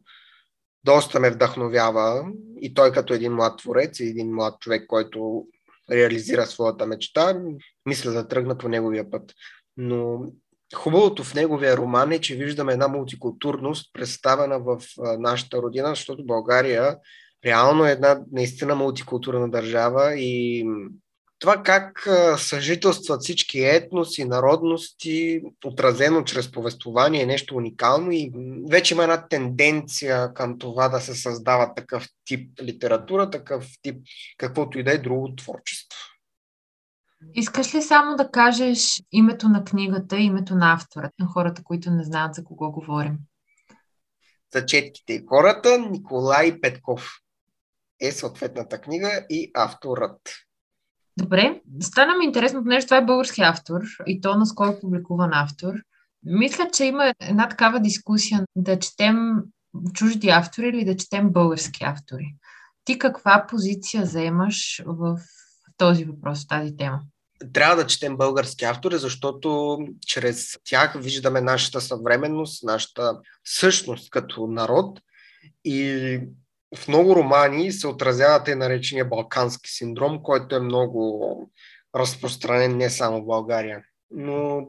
доста 0.85 1.21
ме 1.21 1.31
вдъхновява 1.31 2.27
и 2.61 2.75
той 2.75 2.93
като 2.93 3.15
един 3.15 3.33
млад 3.33 3.59
творец 3.59 4.01
и 4.01 4.05
един 4.05 4.35
млад 4.35 4.61
човек, 4.61 4.87
който 4.87 5.47
реализира 5.91 6.47
своята 6.47 6.87
мечта, 6.87 7.41
мисля 7.87 8.11
да 8.11 8.29
тръгна 8.29 8.59
по 8.59 8.69
неговия 8.69 9.11
път. 9.11 9.33
Но 9.77 10.27
хубавото 10.75 11.25
в 11.25 11.35
неговия 11.35 11.77
роман 11.77 12.13
е, 12.13 12.21
че 12.21 12.37
виждаме 12.37 12.73
една 12.73 12.89
мултикултурност, 12.89 13.93
представена 13.93 14.59
в 14.59 14.79
нашата 15.19 15.63
родина, 15.63 15.89
защото 15.89 16.27
България 16.27 16.97
реално 17.45 17.87
е 17.87 17.91
една 17.91 18.21
наистина 18.33 18.75
мултикултурна 18.75 19.51
държава 19.51 20.15
и 20.15 20.67
това 21.39 21.63
как 21.63 22.09
съжителстват 22.39 23.23
всички 23.23 23.61
етноси, 23.61 24.25
народности, 24.25 25.43
отразено 25.65 26.25
чрез 26.25 26.53
повествование 26.53 27.23
е 27.23 27.27
нещо 27.27 27.57
уникално 27.57 28.11
и 28.13 28.33
вече 28.71 28.95
има 28.95 29.03
една 29.03 29.29
тенденция 29.29 30.35
към 30.35 30.59
това 30.59 30.89
да 30.89 31.01
се 31.01 31.15
създава 31.15 31.75
такъв 31.75 32.09
тип 32.25 32.61
литература, 32.63 33.31
такъв 33.31 33.67
тип 33.83 33.97
каквото 34.39 34.79
и 34.79 34.83
да 34.83 34.93
е 34.93 34.99
друго 34.99 35.35
творчество. 35.37 35.99
Искаш 37.35 37.75
ли 37.75 37.83
само 37.83 38.17
да 38.17 38.31
кажеш 38.31 39.03
името 39.13 39.49
на 39.49 39.65
книгата, 39.65 40.17
името 40.17 40.55
на 40.55 40.75
автора, 40.75 41.11
на 41.19 41.27
хората, 41.27 41.63
които 41.65 41.91
не 41.91 42.05
знаят 42.05 42.35
за 42.35 42.45
кого 42.45 42.71
говорим? 42.71 43.19
За 44.53 44.67
четките 44.67 45.13
и 45.13 45.25
хората 45.29 45.79
Николай 45.79 46.61
Петков 46.61 47.11
е 48.01 48.13
съответната 48.13 48.81
книга 48.81 49.27
и 49.31 49.51
авторът. 49.55 50.21
Добре, 51.17 51.61
стана 51.81 52.17
ми 52.19 52.25
интересно, 52.25 52.63
понеже 52.63 52.87
това 52.87 52.97
е 52.97 53.05
български 53.05 53.43
автор 53.43 53.81
и 54.07 54.21
то 54.21 54.39
наскоро 54.39 54.81
публикуван 54.81 55.31
автор. 55.33 55.75
Мисля, 56.23 56.71
че 56.73 56.85
има 56.85 57.15
една 57.21 57.49
такава 57.49 57.81
дискусия 57.81 58.45
да 58.57 58.79
четем 58.79 59.17
чужди 59.93 60.29
автори 60.29 60.69
или 60.69 60.85
да 60.85 60.97
четем 60.97 61.31
български 61.31 61.85
автори. 61.85 62.37
Ти 62.85 62.99
каква 62.99 63.47
позиция 63.49 64.07
заемаш 64.07 64.83
в 64.87 65.21
този 65.77 66.05
въпрос, 66.05 66.45
в 66.45 66.49
тази 66.49 66.77
тема? 66.77 67.01
Трябва 67.53 67.77
да 67.77 67.87
четем 67.87 68.17
български 68.17 68.65
автори, 68.65 68.99
защото 68.99 69.79
чрез 70.07 70.59
тях 70.65 70.95
виждаме 71.01 71.41
нашата 71.41 71.81
съвременност, 71.81 72.65
нашата 72.65 73.21
същност 73.45 74.11
като 74.11 74.47
народ 74.47 75.01
и 75.65 76.21
в 76.77 76.89
много 76.89 77.17
романи 77.17 77.73
се 77.73 77.89
отразява 77.89 78.45
те 78.45 78.55
наречения 78.55 79.05
балкански 79.05 79.71
синдром, 79.71 80.23
който 80.23 80.57
е 80.57 80.61
много 80.61 81.51
разпространен 81.97 82.77
не 82.77 82.91
само 82.91 83.23
в 83.23 83.27
България. 83.27 83.83
Но 84.11 84.69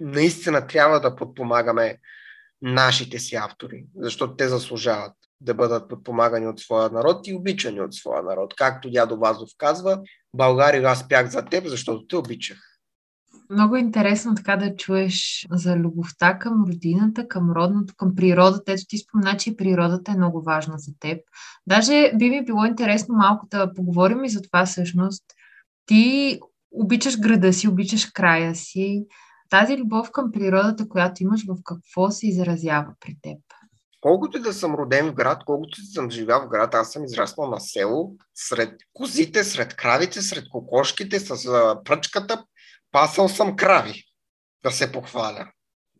наистина 0.00 0.66
трябва 0.66 1.00
да 1.00 1.16
подпомагаме 1.16 1.98
нашите 2.62 3.18
си 3.18 3.36
автори, 3.36 3.86
защото 3.96 4.36
те 4.36 4.48
заслужават 4.48 5.12
да 5.40 5.54
бъдат 5.54 5.88
подпомагани 5.88 6.46
от 6.46 6.60
своя 6.60 6.90
народ 6.90 7.26
и 7.26 7.34
обичани 7.34 7.80
от 7.80 7.94
своя 7.94 8.22
народ. 8.22 8.54
Както 8.56 8.90
дядо 8.90 9.16
Вазов 9.16 9.50
казва, 9.58 10.00
България 10.34 10.88
аз 10.88 11.08
пях 11.08 11.26
за 11.26 11.44
теб, 11.44 11.66
защото 11.66 12.06
те 12.06 12.16
обичах. 12.16 12.58
Много 13.54 13.76
интересно 13.76 14.34
така 14.34 14.56
да 14.56 14.76
чуеш 14.76 15.46
за 15.50 15.76
любовта 15.76 16.38
към 16.38 16.64
родината, 16.68 17.28
към 17.28 17.52
родното, 17.52 17.94
към 17.96 18.14
природата. 18.14 18.72
Ето 18.72 18.82
ти 18.88 18.98
спомена, 18.98 19.36
че 19.36 19.56
природата 19.56 20.12
е 20.12 20.16
много 20.16 20.42
важна 20.42 20.78
за 20.78 20.92
теб. 21.00 21.20
Даже 21.66 22.12
би 22.16 22.30
ми 22.30 22.44
било 22.44 22.64
интересно 22.64 23.14
малко 23.14 23.46
да 23.50 23.74
поговорим 23.74 24.24
и 24.24 24.28
за 24.28 24.42
това 24.42 24.66
всъщност. 24.66 25.24
Ти 25.86 26.40
обичаш 26.70 27.20
града 27.20 27.52
си, 27.52 27.68
обичаш 27.68 28.06
края 28.06 28.54
си. 28.54 29.06
Тази 29.50 29.78
любов 29.78 30.10
към 30.10 30.32
природата, 30.32 30.88
която 30.88 31.22
имаш, 31.22 31.44
в 31.46 31.56
какво 31.64 32.10
се 32.10 32.26
изразява 32.26 32.92
при 33.00 33.16
теб? 33.22 33.38
Колкото 34.00 34.38
да 34.38 34.52
съм 34.52 34.74
роден 34.74 35.10
в 35.10 35.14
град, 35.14 35.42
колкото 35.46 35.80
да 35.80 35.86
съм 35.86 36.10
живял 36.10 36.46
в 36.46 36.48
град, 36.48 36.74
аз 36.74 36.92
съм 36.92 37.04
израснал 37.04 37.50
на 37.50 37.60
село, 37.60 38.16
сред 38.34 38.74
козите, 38.92 39.44
сред 39.44 39.76
кравите, 39.76 40.22
сред 40.22 40.44
кокошките, 40.48 41.20
с 41.20 41.44
пръчката, 41.84 42.44
пасал 42.94 43.28
съм 43.28 43.56
крави, 43.56 44.04
да 44.62 44.70
се 44.70 44.92
похваля. 44.92 45.50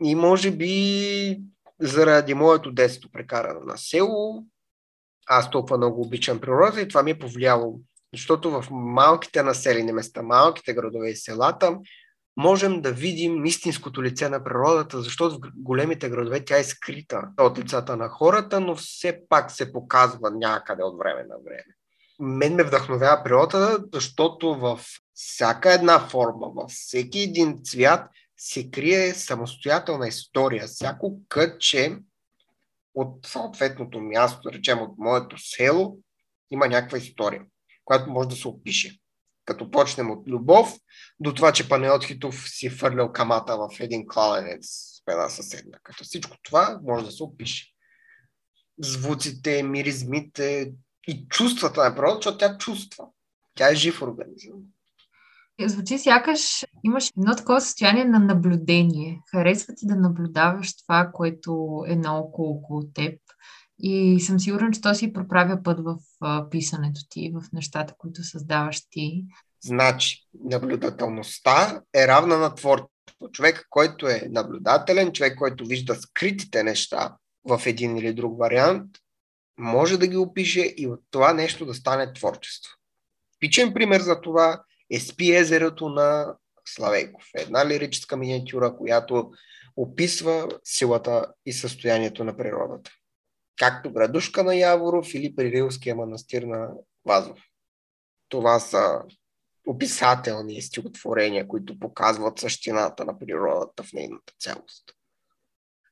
И 0.03 0.15
може 0.15 0.51
би 0.51 1.41
заради 1.81 2.35
моето 2.35 2.73
детство 2.73 3.11
прекарано 3.13 3.61
на 3.61 3.79
село, 3.79 4.45
аз 5.27 5.51
толкова 5.51 5.77
много 5.77 6.03
обичам 6.03 6.41
природа 6.41 6.81
и 6.81 6.89
това 6.89 7.03
ми 7.03 7.11
е 7.11 7.19
повлияло. 7.19 7.81
Защото 8.13 8.51
в 8.51 8.65
малките 8.71 9.43
населени 9.43 9.93
места, 9.93 10.23
малките 10.23 10.75
градове 10.75 11.11
и 11.11 11.17
селата, 11.17 11.79
можем 12.37 12.81
да 12.81 12.93
видим 12.93 13.45
истинското 13.45 14.03
лице 14.03 14.29
на 14.29 14.45
природата, 14.45 15.03
защото 15.03 15.35
в 15.35 15.51
големите 15.57 16.09
градове 16.09 16.45
тя 16.45 16.59
е 16.59 16.65
скрита 16.65 17.23
от 17.41 17.59
лицата 17.59 17.97
на 17.97 18.09
хората, 18.09 18.61
но 18.61 18.77
все 18.77 19.21
пак 19.29 19.51
се 19.51 19.73
показва 19.73 20.31
някъде 20.31 20.83
от 20.83 20.99
време 20.99 21.23
на 21.23 21.35
време. 21.45 21.75
Мен 22.21 22.55
ме 22.55 22.65
вдъхновява 22.65 23.25
природа, 23.25 23.79
защото 23.93 24.55
в 24.55 24.81
всяка 25.15 25.73
една 25.73 26.09
форма, 26.09 26.47
във 26.55 26.71
всеки 26.71 27.21
един 27.21 27.65
цвят 27.65 28.11
се 28.37 28.71
крие 28.71 29.15
самостоятелна 29.15 30.09
история. 30.09 30.67
Всяко 30.67 31.21
кътче 31.29 31.99
от 32.95 33.27
съответното 33.27 34.01
място, 34.01 34.53
речем 34.53 34.83
от 34.83 34.99
моето 34.99 35.39
село, 35.39 35.99
има 36.51 36.69
някаква 36.69 36.99
история, 36.99 37.43
която 37.85 38.11
може 38.11 38.29
да 38.29 38.37
се 38.37 38.49
опише. 38.49 38.99
Като 39.45 39.71
почнем 39.71 40.11
от 40.11 40.29
любов, 40.29 40.79
до 41.21 41.35
това, 41.35 41.53
че 41.53 41.69
Панеот 41.69 42.05
Хитов 42.05 42.49
си 42.49 42.71
фърлял 42.71 43.13
камата 43.13 43.57
в 43.57 43.69
един 43.81 44.07
клаленец 44.07 44.67
с 44.67 45.03
една 45.09 45.29
съседна. 45.29 45.79
Като 45.83 46.05
всичко 46.05 46.37
това 46.43 46.81
може 46.83 47.05
да 47.05 47.13
се 47.13 47.23
опише. 47.23 47.71
Звуците, 48.79 49.63
миризмите 49.63 50.73
и 51.09 51.27
чувствата 51.29 51.85
на 51.85 51.97
природа, 51.97 52.15
защото 52.15 52.39
тя 52.39 52.59
чувства. 52.59 53.07
Тя 53.55 53.71
е 53.71 53.75
жив 53.75 54.03
организъм. 54.03 54.57
Звучи 55.61 55.99
сякаш 55.99 56.65
имаш 56.83 57.11
едно 57.19 57.37
такова 57.37 57.61
състояние 57.61 58.05
на 58.05 58.19
наблюдение. 58.19 59.21
Харесва 59.31 59.75
ти 59.75 59.87
да 59.87 59.97
наблюдаваш 59.97 60.77
това, 60.77 61.11
което 61.13 61.85
е 61.89 61.97
наоколо 61.97 62.51
около 62.51 62.83
теб. 62.95 63.21
И 63.79 64.21
съм 64.21 64.41
сигурна, 64.41 64.71
че 64.71 64.81
то 64.81 64.95
си 64.95 65.13
проправя 65.13 65.63
път 65.63 65.81
в 65.81 65.97
писането 66.51 67.01
ти, 67.11 67.33
в 67.35 67.53
нещата, 67.53 67.95
които 67.99 68.23
създаваш 68.23 68.81
ти. 68.91 69.25
Значи, 69.65 70.21
наблюдателността 70.45 71.83
е 71.95 72.07
равна 72.07 72.39
на 72.39 72.55
творчество. 72.55 73.31
Човек, 73.33 73.67
който 73.71 74.09
е 74.09 74.29
наблюдателен, 74.31 75.13
човек, 75.13 75.39
който 75.39 75.67
вижда 75.67 75.95
скритите 75.95 76.63
неща 76.63 77.17
в 77.49 77.63
един 77.67 77.97
или 77.97 78.15
друг 78.15 78.39
вариант, 78.39 78.91
може 79.59 79.99
да 79.99 80.07
ги 80.07 80.17
опише 80.17 80.75
и 80.77 80.87
от 80.87 81.01
това 81.11 81.33
нещо 81.33 81.67
да 81.67 81.75
стане 81.75 82.13
творчество. 82.13 82.73
Пичен 83.41 83.75
пример 83.75 84.01
за 84.01 84.21
това 84.21 84.63
е 84.95 85.01
Спи 85.01 85.37
езерото 85.37 85.89
на 85.89 86.35
Славейков. 86.65 87.25
Една 87.35 87.67
лирическа 87.67 88.17
миниатюра, 88.17 88.77
която 88.77 89.33
описва 89.77 90.49
силата 90.65 91.27
и 91.47 91.53
състоянието 91.53 92.25
на 92.25 92.37
природата. 92.37 92.91
Както 93.59 93.93
градушка 93.93 94.45
на 94.45 94.55
Яворов 94.55 95.15
или 95.15 95.35
при 95.35 95.53
Рилския 95.53 95.97
манастир 95.97 96.43
на 96.43 96.71
Вазов. 97.05 97.39
Това 98.29 98.59
са 98.59 99.03
описателни 99.67 100.63
стихотворения, 100.63 101.49
които 101.49 101.79
показват 101.79 102.39
същината 102.39 103.05
на 103.05 103.19
природата 103.19 103.83
в 103.83 103.93
нейната 103.93 104.33
цялост. 104.41 104.85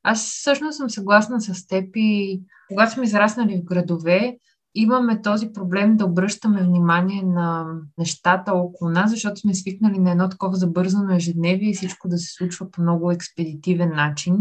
Аз 0.02 0.30
всъщност 0.30 0.76
съм 0.76 0.90
съгласна 0.90 1.40
с 1.40 1.66
теб 1.66 1.90
и 1.94 2.40
когато 2.68 2.92
сме 2.92 3.04
израснали 3.04 3.56
в 3.56 3.64
градове, 3.64 4.38
имаме 4.74 5.22
този 5.22 5.52
проблем 5.52 5.96
да 5.96 6.04
обръщаме 6.04 6.62
внимание 6.62 7.22
на 7.22 7.66
нещата 7.98 8.52
около 8.52 8.90
нас, 8.90 9.10
защото 9.10 9.40
сме 9.40 9.54
свикнали 9.54 9.98
на 9.98 10.10
едно 10.10 10.28
такова 10.28 10.56
забързано 10.56 11.14
ежедневие 11.14 11.70
и 11.70 11.74
всичко 11.74 12.08
да 12.08 12.18
се 12.18 12.32
случва 12.32 12.70
по 12.70 12.82
много 12.82 13.10
експедитивен 13.10 13.90
начин. 13.90 14.36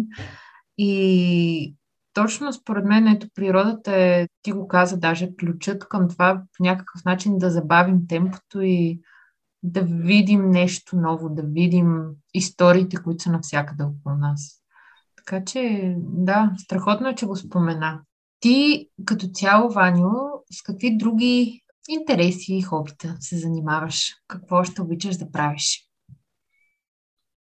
И 0.78 1.76
точно 2.14 2.54
според 2.54 2.86
мен 2.86 3.08
ето 3.08 3.28
природата 3.36 3.96
е, 3.96 4.28
ти 4.42 4.52
го 4.52 4.68
каза, 4.68 4.98
даже 4.98 5.36
ключът 5.36 5.90
към 5.90 6.10
това 6.10 6.44
по 6.58 6.64
някакъв 6.64 7.06
начин 7.06 7.38
да 7.38 7.50
забавим 7.50 8.08
темпото 8.08 8.62
и 8.62 9.00
да 9.64 9.82
видим 9.82 10.50
нещо 10.50 10.96
ново, 10.96 11.30
да 11.30 11.42
видим 11.42 12.02
историите, 12.34 12.98
които 12.98 13.24
са 13.24 13.32
навсякъде 13.32 13.84
около 13.84 14.16
нас. 14.16 14.62
Така 15.16 15.46
че, 15.46 15.96
да, 15.98 16.52
страхотно 16.58 17.08
е, 17.08 17.16
че 17.16 17.26
го 17.26 17.36
спомена. 17.36 18.02
Ти 18.42 18.90
като 19.06 19.28
цяло, 19.28 19.70
Ваню, 19.70 20.44
с 20.52 20.62
какви 20.62 20.98
други 20.98 21.64
интереси 21.90 22.56
и 22.56 22.62
хобита 22.62 23.18
се 23.20 23.38
занимаваш? 23.38 24.16
Какво 24.28 24.64
ще 24.64 24.82
обичаш 24.82 25.18
да 25.18 25.32
правиш? 25.32 25.88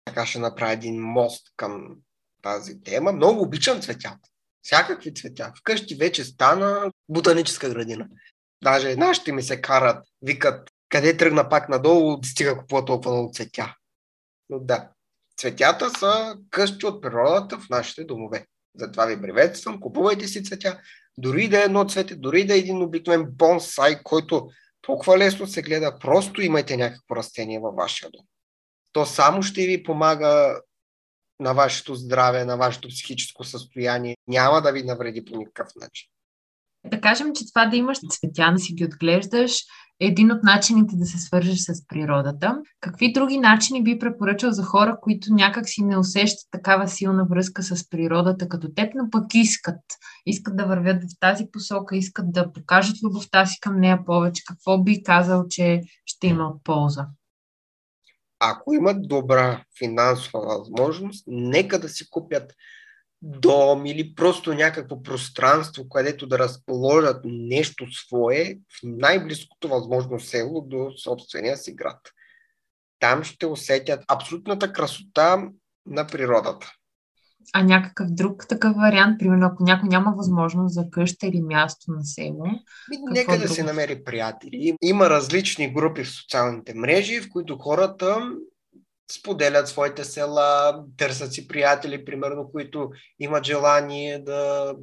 Така 0.05 0.25
ще 0.25 0.39
направя 0.39 0.71
един 0.71 1.01
мост 1.01 1.47
към 1.55 1.95
тази 2.41 2.81
тема. 2.81 3.11
Много 3.11 3.41
обичам 3.41 3.81
цветята. 3.81 4.29
Всякакви 4.61 5.13
цветя. 5.13 5.53
Вкъщи 5.59 5.95
вече 5.95 6.23
стана 6.23 6.91
ботаническа 7.09 7.69
градина. 7.69 8.07
Даже 8.63 8.95
нашите 8.95 9.31
ми 9.31 9.43
се 9.43 9.61
карат, 9.61 10.05
викат, 10.21 10.69
къде 10.89 11.17
тръгна 11.17 11.49
пак 11.49 11.69
надолу, 11.69 12.23
стига 12.23 12.57
купува 12.57 12.85
толкова 12.85 13.11
много 13.11 13.33
цветя. 13.33 13.75
Но 14.49 14.59
да, 14.59 14.89
цветята 15.37 15.89
са 15.89 16.37
къщи 16.49 16.85
от 16.85 17.01
природата 17.01 17.59
в 17.59 17.69
нашите 17.69 18.03
домове. 18.03 18.45
Затова 18.75 19.05
ви 19.05 19.21
приветствам, 19.21 19.79
купувайте 19.79 20.27
си 20.27 20.43
цветя. 20.43 20.79
Дори 21.17 21.47
да 21.47 21.61
е 21.61 21.63
едно 21.63 21.85
цвете, 21.85 22.15
дори 22.15 22.45
да 22.45 22.55
е 22.55 22.57
един 22.57 22.81
обикновен 22.81 23.25
бонсай, 23.29 24.03
който 24.03 24.49
толкова 24.81 25.17
лесно 25.17 25.47
се 25.47 25.61
гледа, 25.61 25.97
просто 25.99 26.41
имайте 26.41 26.77
някакво 26.77 27.15
растение 27.15 27.59
във 27.59 27.75
вашия 27.75 28.09
дом. 28.11 28.25
То 28.91 29.05
само 29.05 29.43
ще 29.43 29.67
ви 29.67 29.83
помага 29.83 30.61
на 31.39 31.53
вашето 31.53 31.95
здраве, 31.95 32.45
на 32.45 32.57
вашето 32.57 32.87
психическо 32.87 33.43
състояние. 33.43 34.17
Няма 34.27 34.61
да 34.61 34.71
ви 34.71 34.83
навреди 34.83 35.25
по 35.25 35.37
никакъв 35.37 35.67
начин. 35.75 36.09
Да 36.85 37.01
кажем, 37.01 37.33
че 37.35 37.49
това 37.49 37.65
да 37.65 37.75
имаш 37.75 37.97
цветя, 38.09 38.51
да 38.51 38.59
си 38.59 38.73
ги 38.73 38.85
отглеждаш, 38.85 39.63
един 39.99 40.31
от 40.31 40.43
начините 40.43 40.95
да 40.95 41.05
се 41.05 41.17
свържеш 41.17 41.59
с 41.59 41.87
природата. 41.87 42.61
Какви 42.79 43.13
други 43.13 43.37
начини 43.37 43.83
би 43.83 43.99
препоръчал 43.99 44.51
за 44.51 44.63
хора, 44.63 44.97
които 45.01 45.33
някак 45.33 45.69
си 45.69 45.83
не 45.83 45.97
усещат 45.97 46.47
такава 46.51 46.87
силна 46.87 47.25
връзка 47.25 47.63
с 47.63 47.89
природата 47.89 48.49
като 48.49 48.73
теб, 48.73 48.93
но 48.95 49.09
пък 49.09 49.25
искат? 49.33 49.81
Искат 50.25 50.57
да 50.57 50.65
вървят 50.65 51.03
в 51.03 51.19
тази 51.19 51.45
посока, 51.51 51.97
искат 51.97 52.31
да 52.31 52.51
покажат 52.51 53.03
любовта 53.03 53.45
си 53.45 53.57
към 53.61 53.79
нея 53.79 54.05
повече. 54.05 54.43
Какво 54.47 54.83
би 54.83 55.03
казал, 55.03 55.45
че 55.49 55.81
ще 56.05 56.27
има 56.27 56.47
от 56.47 56.63
полза? 56.63 57.07
Ако 58.39 58.73
имат 58.73 59.07
добра 59.07 59.63
финансова 59.77 60.57
възможност, 60.57 61.23
нека 61.27 61.79
да 61.79 61.89
си 61.89 62.09
купят 62.09 62.53
дом 63.23 63.85
или 63.85 64.15
просто 64.15 64.53
някакво 64.53 65.03
пространство, 65.03 65.89
където 65.89 66.27
да 66.27 66.39
разположат 66.39 67.21
нещо 67.25 67.91
свое 67.91 68.55
в 68.55 68.79
най-близкото 68.83 69.67
възможно 69.67 70.19
село 70.19 70.61
до 70.61 70.91
собствения 71.03 71.57
си 71.57 71.73
град. 71.73 71.99
Там 72.99 73.23
ще 73.23 73.45
усетят 73.45 74.03
абсолютната 74.07 74.73
красота 74.73 75.49
на 75.85 76.07
природата. 76.07 76.71
А 77.53 77.63
някакъв 77.63 78.07
друг 78.09 78.47
такъв 78.49 78.75
вариант, 78.75 79.19
примерно 79.19 79.45
ако 79.45 79.63
някой 79.63 79.89
няма 79.89 80.13
възможност 80.17 80.73
за 80.73 80.89
къща 80.91 81.27
или 81.27 81.41
място 81.41 81.91
на 81.91 82.03
село? 82.03 82.45
Нека 83.11 83.31
да 83.31 83.39
друго? 83.39 83.53
се 83.53 83.63
намери 83.63 84.03
приятели. 84.03 84.77
Има 84.81 85.09
различни 85.09 85.73
групи 85.73 86.03
в 86.03 86.11
социалните 86.11 86.73
мрежи, 86.73 87.21
в 87.21 87.29
които 87.29 87.57
хората 87.57 88.31
споделят 89.19 89.67
своите 89.67 90.03
села, 90.03 90.83
търсят 90.97 91.33
си 91.33 91.47
приятели, 91.47 92.05
примерно, 92.05 92.51
които 92.51 92.91
имат 93.19 93.43
желание 93.43 94.19
да 94.19 94.73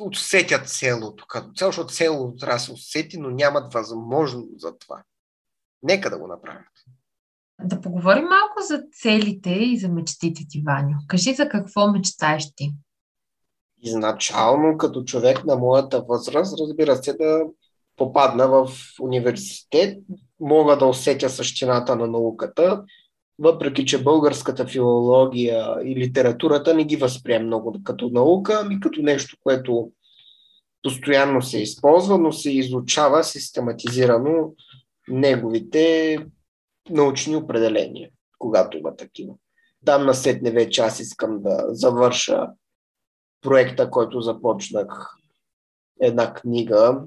усетят 0.00 0.68
селото 0.68 1.24
като 1.28 1.52
цяло, 1.52 1.68
защото 1.68 1.94
селото 1.94 2.36
трябва 2.36 2.56
да 2.56 2.60
се 2.60 2.72
усети, 2.72 3.18
но 3.18 3.30
нямат 3.30 3.72
възможност 3.72 4.60
за 4.60 4.78
това. 4.78 5.02
Нека 5.82 6.10
да 6.10 6.18
го 6.18 6.26
направят. 6.26 6.66
Да 7.64 7.80
поговорим 7.80 8.24
малко 8.24 8.60
за 8.68 8.82
целите 8.92 9.50
и 9.50 9.78
за 9.78 9.88
мечтите 9.88 10.42
ти, 10.48 10.62
Ваню. 10.66 10.94
Кажи 11.08 11.34
за 11.34 11.48
какво 11.48 11.90
мечтаеш 11.90 12.54
ти? 12.56 12.72
Изначално, 13.82 14.78
като 14.78 15.04
човек 15.04 15.44
на 15.44 15.56
моята 15.56 16.02
възраст, 16.08 16.60
разбира 16.60 16.96
се, 16.96 17.12
да 17.12 17.40
попадна 17.96 18.48
в 18.48 18.68
университет, 19.00 19.98
мога 20.40 20.78
да 20.78 20.86
усетя 20.86 21.30
същината 21.30 21.96
на 21.96 22.06
науката 22.06 22.84
въпреки 23.42 23.86
че 23.86 24.02
българската 24.02 24.66
филология 24.66 25.76
и 25.84 25.96
литературата 25.96 26.74
не 26.74 26.84
ги 26.84 26.96
възприема 26.96 27.44
много 27.44 27.76
като 27.84 28.08
наука, 28.08 28.60
ами 28.64 28.80
като 28.80 29.02
нещо, 29.02 29.36
което 29.42 29.90
постоянно 30.82 31.42
се 31.42 31.62
използва, 31.62 32.18
но 32.18 32.32
се 32.32 32.50
изучава 32.50 33.24
систематизирано 33.24 34.52
неговите 35.08 36.18
научни 36.90 37.36
определения, 37.36 38.10
когато 38.38 38.78
има 38.78 38.96
такива. 38.96 39.34
Там 39.84 40.06
на 40.06 40.14
сетне 40.14 40.50
вече 40.50 40.80
аз 40.80 41.00
искам 41.00 41.42
да 41.42 41.64
завърша 41.68 42.46
проекта, 43.40 43.90
който 43.90 44.20
започнах 44.20 45.16
една 46.00 46.34
книга, 46.34 47.00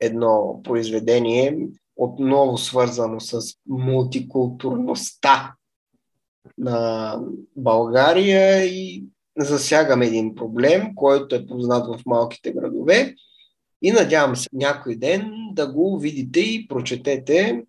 едно 0.00 0.60
произведение, 0.64 1.58
отново 1.96 2.58
свързано 2.58 3.20
с 3.20 3.40
мултикултурността 3.68 5.54
на 6.58 7.18
България 7.56 8.64
и 8.64 9.04
засягаме 9.38 10.06
един 10.06 10.34
проблем, 10.34 10.94
който 10.94 11.34
е 11.34 11.46
познат 11.46 11.86
в 11.86 12.02
малките 12.06 12.52
градове 12.52 13.14
и 13.82 13.92
надявам 13.92 14.36
се 14.36 14.48
някой 14.52 14.96
ден 14.96 15.32
да 15.52 15.72
го 15.72 15.98
видите 15.98 16.40
и 16.40 16.68
прочетете 16.68 17.64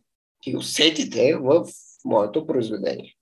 и 0.46 0.58
усетите 0.58 1.36
в 1.36 1.66
моето 2.06 2.48
произведение. 2.48 3.16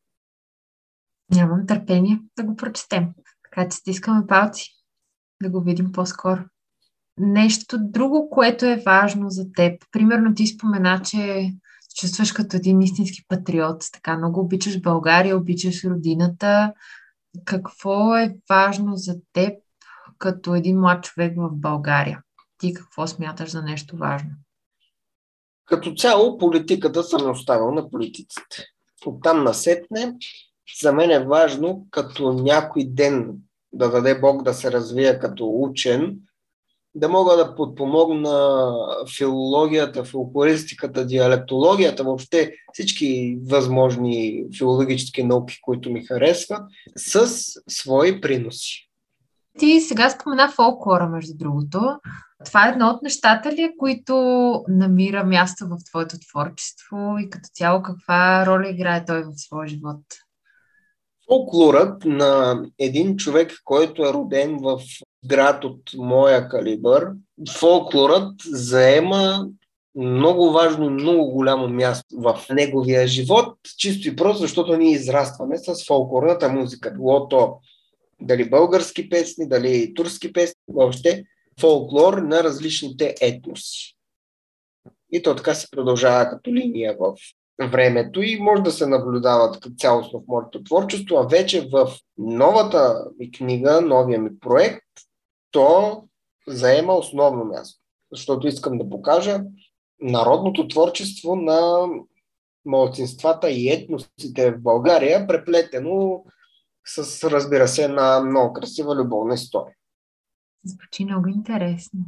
Нямам 1.36 1.68
търпение 1.68 2.20
да 2.38 2.44
го 2.44 2.56
прочетем. 2.56 3.10
Така 3.44 3.70
че 3.70 3.78
стискаме 3.78 4.28
палци 4.28 4.72
да 5.44 5.50
го 5.50 5.62
видим 5.62 5.92
по-скоро. 5.92 6.42
Нещо 7.18 7.78
друго, 7.80 8.30
което 8.30 8.66
е 8.66 8.84
важно 8.86 9.30
за 9.30 9.52
теб. 9.52 9.84
Примерно 9.92 10.34
ти 10.36 10.48
спомена, 10.48 11.02
че 11.06 11.52
чувстваш 11.96 12.32
като 12.32 12.58
един 12.58 12.82
истински 12.82 13.26
патриот, 13.28 13.84
така 13.94 14.18
много 14.18 14.40
обичаш 14.40 14.82
България, 14.82 15.38
обичаш 15.38 15.84
родината. 15.84 16.74
Какво 17.46 18.16
е 18.18 18.36
важно 18.50 18.96
за 18.96 19.16
теб 19.34 19.54
като 20.18 20.56
един 20.56 20.80
млад 20.80 21.04
човек 21.04 21.34
в 21.38 21.50
България? 21.52 22.22
Ти 22.58 22.74
какво 22.74 23.08
смяташ 23.08 23.50
за 23.50 23.62
нещо 23.62 23.98
важно? 23.98 24.30
Като 25.66 25.94
цяло 25.94 26.38
политиката 26.38 27.04
съм 27.04 27.32
оставил 27.32 27.72
на 27.72 27.90
политиците. 27.90 28.66
Оттам 29.06 29.44
насетне 29.44 30.16
за 30.82 30.94
мен 30.94 31.12
е 31.12 31.26
важно 31.26 31.88
като 31.92 32.34
някой 32.34 32.86
ден 32.86 33.34
да 33.74 33.92
даде 33.92 34.20
Бог 34.20 34.44
да 34.44 34.54
се 34.54 34.72
развия 34.72 35.20
като 35.20 35.50
учен, 35.54 36.18
да 36.96 37.10
мога 37.10 37.38
да 37.38 37.56
подпомогна 37.56 38.74
филологията, 39.18 40.04
филокористиката, 40.04 41.06
диалектологията, 41.06 42.04
въобще 42.04 42.52
всички 42.74 43.38
възможни 43.50 44.46
филологически 44.58 45.24
науки, 45.24 45.60
които 45.62 45.92
ми 45.92 46.06
харесват, 46.06 46.62
с 46.98 47.28
свои 47.68 48.22
приноси. 48.22 48.90
Ти 49.60 49.82
сега 49.82 50.10
спомена 50.10 50.52
фолклора, 50.52 51.10
между 51.10 51.38
другото. 51.38 51.80
Това 52.46 52.68
е 52.68 52.72
едно 52.72 52.88
от 52.88 53.02
нещата 53.02 53.52
ли, 53.52 53.72
които 53.78 54.16
намира 54.68 55.24
място 55.24 55.68
в 55.68 55.78
твоето 55.90 56.16
творчество 56.32 57.16
и 57.20 57.30
като 57.30 57.50
цяло 57.54 57.82
каква 57.82 58.46
роля 58.46 58.70
играе 58.70 59.06
той 59.06 59.24
в 59.24 59.32
своя 59.36 59.68
живот? 59.68 60.02
Фолклорът 61.32 62.06
на 62.06 62.64
един 62.80 63.18
човек, 63.18 63.54
който 63.64 64.06
е 64.06 64.14
роден 64.14 64.58
в 64.58 64.82
град 65.26 65.64
от 65.64 65.82
моя 65.96 66.50
калибър, 66.50 67.08
фолклорът 67.60 68.34
заема 68.46 69.48
много 69.96 70.52
важно, 70.52 70.90
много 70.90 71.32
голямо 71.32 71.68
място 71.68 72.16
в 72.18 72.42
неговия 72.50 73.08
живот, 73.08 73.58
чисто 73.78 74.08
и 74.08 74.16
просто, 74.16 74.42
защото 74.42 74.78
ние 74.78 74.92
израстваме 74.92 75.58
с 75.58 75.86
фолклорната 75.88 76.50
музика. 76.50 76.92
Било 76.92 77.28
то 77.28 77.60
дали 78.22 78.50
български 78.50 79.10
песни, 79.10 79.48
дали 79.48 79.94
турски 79.94 80.34
песни, 80.34 80.62
въобще 80.68 81.24
фолклор 81.60 82.14
на 82.14 82.44
различните 82.44 83.16
етноси. 83.22 83.98
И 85.12 85.24
то 85.24 85.36
така 85.36 85.56
се 85.56 85.72
продължава 85.72 86.30
като 86.30 86.54
линия 86.54 86.96
в 87.00 87.16
времето 87.68 88.22
и 88.22 88.40
може 88.42 88.62
да 88.62 88.72
се 88.72 88.88
наблюдава 88.88 89.52
като 89.52 89.72
цялостно 89.78 90.20
в 90.20 90.28
моето 90.28 90.64
творчество, 90.64 91.18
а 91.18 91.28
вече 91.28 91.70
в 91.72 91.88
новата 92.18 93.06
ми 93.20 93.32
книга, 93.32 93.82
новия 93.82 94.20
ми 94.20 94.40
проект, 94.40 94.86
то 95.52 96.04
заема 96.48 96.94
основно 96.94 97.46
място. 97.46 97.82
Защото 98.12 98.48
искам 98.48 98.78
да 98.78 98.90
покажа 98.90 99.42
народното 100.02 100.68
творчество 100.68 101.36
на 101.36 101.88
малцинствата 102.66 103.52
и 103.52 103.70
етносите 103.70 104.52
в 104.52 104.62
България, 104.62 105.28
преплетено 105.28 106.24
с, 106.86 107.30
разбира 107.30 107.68
се, 107.68 107.84
една 107.84 108.20
много 108.20 108.54
красива 108.54 108.96
любовна 108.96 109.34
история. 109.34 109.76
Звучи 110.64 111.06
много 111.06 111.28
интересно. 111.28 112.00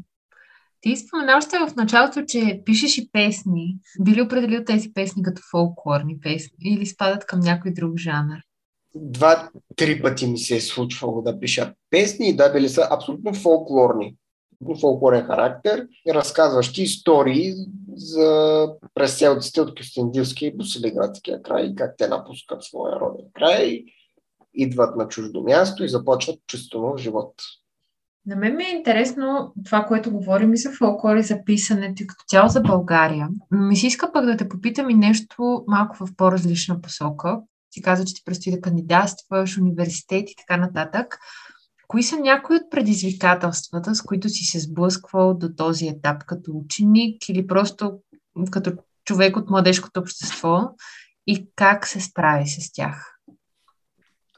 Ти 0.83 0.95
спомена 0.95 1.37
още 1.37 1.57
в 1.57 1.75
началото, 1.75 2.25
че 2.27 2.61
пишеш 2.65 2.97
и 2.97 3.09
песни. 3.11 3.77
Би 4.01 4.11
ли 4.11 4.21
определил 4.21 4.63
тези 4.65 4.93
песни 4.93 5.23
като 5.23 5.41
фолклорни 5.51 6.19
песни 6.19 6.57
или 6.65 6.85
спадат 6.85 7.25
към 7.25 7.39
някой 7.39 7.71
друг 7.73 7.97
жанр? 7.97 8.37
Два-три 8.95 10.01
пъти 10.01 10.27
ми 10.27 10.37
се 10.37 10.55
е 10.55 10.61
случвало 10.61 11.21
да 11.21 11.39
пиша 11.39 11.73
песни 11.89 12.29
и 12.29 12.35
да, 12.35 12.53
били 12.53 12.69
са 12.69 12.87
абсолютно 12.91 13.33
фолклорни. 13.33 14.15
Фолклорен 14.81 15.25
характер, 15.25 15.87
разказващи 16.09 16.81
истории 16.81 17.53
за 17.95 18.67
преселците 18.93 19.61
от 19.61 19.77
Кюстендилския 19.77 20.47
и 20.49 20.57
Босилиградския 20.57 21.41
край 21.41 21.75
как 21.75 21.95
те 21.97 22.07
напускат 22.07 22.63
своя 22.63 22.99
роден 22.99 23.25
край, 23.33 23.83
идват 24.53 24.95
на 24.95 25.07
чуждо 25.07 25.43
място 25.43 25.83
и 25.83 25.89
започват 25.89 26.39
нов 26.73 26.99
живот. 26.99 27.33
На 28.25 28.35
мен 28.35 28.55
ми 28.55 28.63
е 28.63 28.75
интересно 28.77 29.53
това, 29.65 29.85
което 29.85 30.11
говорим 30.11 30.53
и 30.53 30.57
за 30.57 30.71
фолклори, 30.71 31.23
за 31.23 31.43
писането 31.45 32.03
и 32.03 32.07
като 32.07 32.23
цяло 32.27 32.49
за 32.49 32.61
България. 32.61 33.27
Но 33.51 33.67
ми 33.67 33.75
се 33.75 33.87
иска 33.87 34.11
пък 34.11 34.25
да 34.25 34.37
те 34.37 34.49
попитам 34.49 34.89
и 34.89 34.93
нещо 34.93 35.63
малко 35.67 35.95
в 35.95 36.15
по-различна 36.17 36.81
посока. 36.81 37.39
Ти 37.71 37.81
каза, 37.81 38.05
че 38.05 38.13
ти 38.13 38.21
предстои 38.25 38.51
да 38.51 38.61
кандидатстваш, 38.61 39.57
университет 39.57 40.29
и 40.29 40.35
така 40.37 40.57
нататък. 40.57 41.17
Кои 41.87 42.03
са 42.03 42.19
някои 42.19 42.55
от 42.55 42.71
предизвикателствата, 42.71 43.95
с 43.95 44.01
които 44.01 44.29
си 44.29 44.43
се 44.43 44.59
сблъсквал 44.59 45.33
до 45.33 45.49
този 45.57 45.87
етап 45.87 46.23
като 46.25 46.51
ученик 46.53 47.29
или 47.29 47.47
просто 47.47 47.99
като 48.51 48.71
човек 49.05 49.37
от 49.37 49.49
младежкото 49.49 49.99
общество 49.99 50.61
и 51.27 51.47
как 51.55 51.87
се 51.87 52.01
справи 52.01 52.47
с 52.47 52.73
тях? 52.73 53.17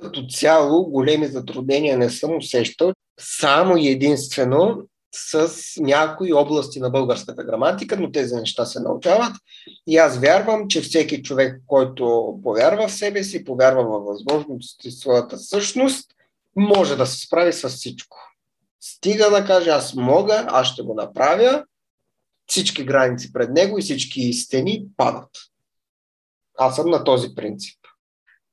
Като 0.01 0.27
цяло 0.29 0.89
големи 0.91 1.27
затруднения 1.27 1.97
не 1.97 2.09
съм 2.09 2.37
усещал 2.37 2.93
само 3.19 3.77
и 3.77 3.87
единствено 3.87 4.87
с 5.15 5.51
някои 5.77 6.33
области 6.33 6.79
на 6.79 6.89
българската 6.89 7.43
граматика, 7.43 7.97
но 7.99 8.11
тези 8.11 8.35
неща 8.35 8.65
се 8.65 8.79
научават. 8.79 9.35
И 9.87 9.97
аз 9.97 10.19
вярвам, 10.19 10.67
че 10.67 10.81
всеки 10.81 11.23
човек, 11.23 11.61
който 11.67 12.35
повярва 12.43 12.87
в 12.87 12.93
себе 12.93 13.23
си, 13.23 13.43
повярва 13.43 13.83
във 13.83 14.05
възможности 14.05 14.91
своята 14.91 15.37
същност, 15.37 16.11
може 16.55 16.95
да 16.95 17.05
се 17.05 17.25
справи 17.25 17.53
с 17.53 17.69
всичко. 17.69 18.17
Стига 18.81 19.29
да 19.29 19.45
каже, 19.45 19.69
аз 19.69 19.95
мога, 19.95 20.45
аз 20.49 20.67
ще 20.67 20.81
го 20.81 20.93
направя, 20.93 21.65
всички 22.47 22.85
граници 22.85 23.33
пред 23.33 23.49
него 23.49 23.79
и 23.79 23.81
всички 23.81 24.33
стени 24.33 24.85
падат. 24.97 25.29
Аз 26.57 26.75
съм 26.75 26.89
на 26.89 27.03
този 27.03 27.35
принцип. 27.35 27.79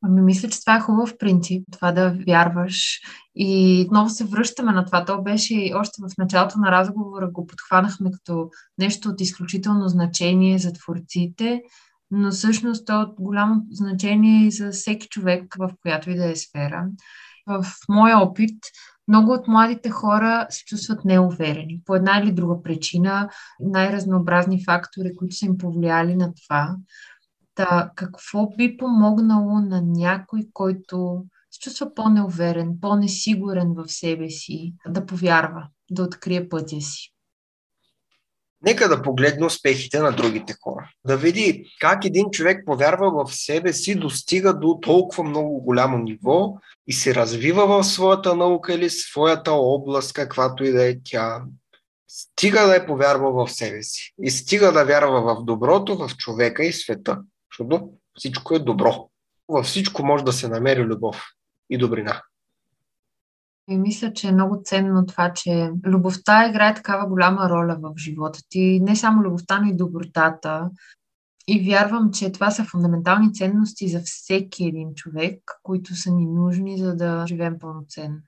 Ами 0.05 0.23
мисля, 0.23 0.49
че 0.49 0.61
това 0.61 0.77
е 0.77 0.81
хубав 0.81 1.19
принцип, 1.19 1.65
това 1.73 1.93
да 1.93 2.17
вярваш. 2.27 3.01
И 3.37 3.83
отново 3.87 4.11
се 4.11 4.25
връщаме 4.25 4.73
на 4.73 4.85
това. 4.85 5.05
То 5.05 5.23
беше 5.23 5.73
още 5.75 6.03
в 6.03 6.19
началото 6.19 6.59
на 6.59 6.71
разговора, 6.71 7.31
го 7.31 7.47
подхванахме 7.47 8.11
като 8.11 8.51
нещо 8.79 9.09
от 9.09 9.21
изключително 9.21 9.89
значение 9.89 10.59
за 10.59 10.73
творците, 10.73 11.63
но 12.11 12.31
всъщност 12.31 12.87
то 12.87 12.93
е 12.93 13.05
от 13.05 13.15
голямо 13.21 13.63
значение 13.71 14.47
и 14.47 14.51
за 14.51 14.71
всеки 14.71 15.09
човек, 15.09 15.55
в 15.59 15.71
която 15.83 16.11
и 16.11 16.15
да 16.15 16.31
е 16.31 16.37
сфера. 16.37 16.87
В 17.47 17.65
моя 17.89 18.19
опит, 18.19 18.59
много 19.09 19.33
от 19.33 19.49
младите 19.49 19.91
хора 19.91 20.47
се 20.51 20.65
чувстват 20.65 21.05
неуверени 21.05 21.81
по 21.85 21.95
една 21.95 22.19
или 22.19 22.33
друга 22.33 22.63
причина, 22.63 23.29
най-разнообразни 23.61 24.65
фактори, 24.65 25.17
които 25.17 25.37
са 25.37 25.47
им 25.47 25.59
повлияли 25.59 26.17
на 26.17 26.33
това. 26.35 26.77
Та, 27.55 27.91
какво 27.97 28.47
би 28.57 28.77
помогнало 28.77 29.61
на 29.61 29.83
някой, 29.83 30.41
който 30.53 31.25
се 31.51 31.61
чувства 31.61 31.95
по-неуверен, 31.95 32.79
по-несигурен 32.81 33.75
в 33.77 33.89
себе 33.89 34.31
си, 34.31 34.75
да 34.89 35.07
повярва, 35.07 35.69
да 35.91 36.03
открие 36.03 36.49
пътя 36.49 36.81
си? 36.81 37.13
Нека 38.65 38.89
да 38.89 39.03
погледне 39.03 39.47
успехите 39.47 39.99
на 39.99 40.13
другите 40.13 40.55
хора. 40.63 40.91
Да 41.07 41.17
види 41.17 41.65
как 41.81 42.05
един 42.05 42.31
човек 42.31 42.67
повярва 42.67 43.25
в 43.25 43.35
себе 43.35 43.73
си, 43.73 43.95
достига 43.95 44.59
до 44.59 44.79
толкова 44.83 45.25
много 45.25 45.61
голямо 45.61 45.99
ниво 45.99 46.55
и 46.87 46.93
се 46.93 47.15
развива 47.15 47.67
в 47.67 47.85
своята 47.85 48.37
наука 48.37 48.75
или 48.75 48.91
своята 48.91 49.53
област, 49.53 50.13
каквато 50.13 50.65
и 50.65 50.73
да 50.73 50.89
е 50.89 50.95
тя. 51.05 51.43
Стига 52.09 52.67
да 52.67 52.77
е 52.77 52.87
повярва 52.87 53.47
в 53.47 53.53
себе 53.53 53.83
си 53.83 54.15
и 54.23 54.31
стига 54.31 54.73
да 54.73 54.85
вярва 54.85 55.35
в 55.35 55.45
доброто, 55.45 55.97
в 55.97 56.17
човека 56.17 56.65
и 56.65 56.73
света. 56.73 57.19
Защото 57.53 57.91
всичко 58.15 58.55
е 58.55 58.59
добро. 58.59 59.11
Във 59.49 59.67
всичко 59.67 60.05
може 60.05 60.25
да 60.25 60.33
се 60.33 60.49
намери 60.49 60.85
любов 60.85 61.25
и 61.71 61.79
добрина. 61.79 62.23
И 63.69 63.77
мисля, 63.77 64.13
че 64.13 64.29
е 64.29 64.33
много 64.33 64.61
ценно 64.65 65.07
това, 65.07 65.33
че 65.33 65.71
любовта 65.87 66.49
играе 66.49 66.75
такава 66.75 67.09
голяма 67.09 67.51
роля 67.51 67.79
в 67.81 67.93
живота 67.99 68.41
ти. 68.49 68.81
Не 68.83 68.97
само 68.97 69.23
любовта, 69.23 69.61
но 69.61 69.69
и 69.69 69.77
добротата. 69.77 70.71
И 71.49 71.71
вярвам, 71.71 72.13
че 72.13 72.33
това 72.33 72.51
са 72.51 72.65
фундаментални 72.65 73.35
ценности 73.35 73.89
за 73.89 74.01
всеки 74.05 74.65
един 74.65 74.95
човек, 74.95 75.41
които 75.63 75.95
са 75.95 76.11
ни 76.11 76.27
нужни, 76.27 76.79
за 76.79 76.97
да 76.97 77.25
живеем 77.29 77.59
пълноценно. 77.59 78.19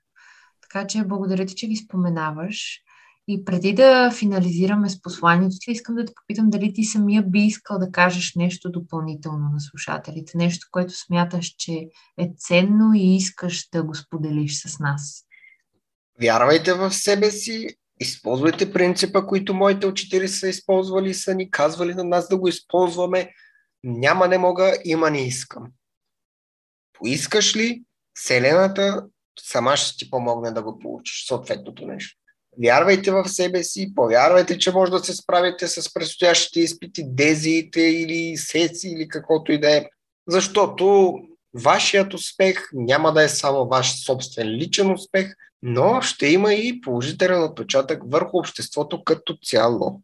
Така 0.61 0.87
че 0.87 1.03
благодаря 1.03 1.45
ти, 1.45 1.55
че 1.55 1.67
ги 1.67 1.75
споменаваш. 1.75 2.81
И 3.27 3.45
преди 3.45 3.73
да 3.73 4.11
финализираме 4.11 4.89
с 4.89 5.01
посланието 5.01 5.55
ти, 5.59 5.71
искам 5.71 5.95
да 5.95 6.05
те 6.05 6.13
попитам 6.15 6.49
дали 6.49 6.73
ти 6.73 6.83
самия 6.83 7.23
би 7.23 7.39
искал 7.39 7.79
да 7.79 7.91
кажеш 7.91 8.35
нещо 8.35 8.71
допълнително 8.71 9.49
на 9.53 9.59
слушателите, 9.59 10.37
нещо, 10.37 10.67
което 10.71 10.93
смяташ, 10.93 11.55
че 11.57 11.73
е 12.19 12.29
ценно 12.37 12.93
и 12.95 13.15
искаш 13.15 13.69
да 13.69 13.83
го 13.83 13.95
споделиш 13.95 14.61
с 14.61 14.79
нас. 14.79 15.25
Вярвайте 16.21 16.73
в 16.73 16.91
себе 16.93 17.31
си, 17.31 17.67
използвайте 17.99 18.73
принципа, 18.73 19.25
които 19.25 19.53
моите 19.53 19.87
учители 19.87 20.27
са 20.27 20.47
използвали 20.47 21.09
и 21.09 21.13
са 21.13 21.35
ни 21.35 21.51
казвали 21.51 21.93
на 21.93 22.03
нас 22.03 22.29
да 22.29 22.37
го 22.37 22.47
използваме. 22.47 23.31
Няма 23.83 24.27
не 24.27 24.37
мога, 24.37 24.77
има 24.85 25.09
не 25.09 25.27
искам. 25.27 25.63
Поискаш 26.93 27.55
ли, 27.55 27.83
Вселената 28.13 29.05
сама 29.39 29.77
ще 29.77 29.97
ти 29.97 30.09
помогне 30.09 30.51
да 30.51 30.63
го 30.63 30.79
получиш 30.79 31.27
съответното 31.27 31.87
нещо. 31.87 32.24
Вярвайте 32.63 33.11
в 33.11 33.27
себе 33.27 33.63
си, 33.63 33.91
повярвайте, 33.95 34.57
че 34.57 34.71
може 34.71 34.91
да 34.91 34.99
се 34.99 35.13
справите 35.13 35.67
с 35.67 35.93
предстоящите 35.93 36.59
изпити, 36.59 37.03
дезиите 37.07 37.81
или 37.81 38.37
сеси 38.37 38.89
или 38.89 39.07
каквото 39.07 39.51
и 39.51 39.59
да 39.59 39.77
е. 39.77 39.85
Защото 40.27 41.13
вашият 41.63 42.13
успех 42.13 42.69
няма 42.73 43.13
да 43.13 43.23
е 43.23 43.29
само 43.29 43.65
ваш 43.65 44.05
собствен 44.05 44.47
личен 44.47 44.91
успех, 44.91 45.33
но 45.63 46.01
ще 46.01 46.27
има 46.27 46.53
и 46.53 46.81
положителен 46.81 47.43
отпечатък 47.43 48.01
върху 48.05 48.37
обществото 48.37 49.03
като 49.03 49.37
цяло. 49.43 50.01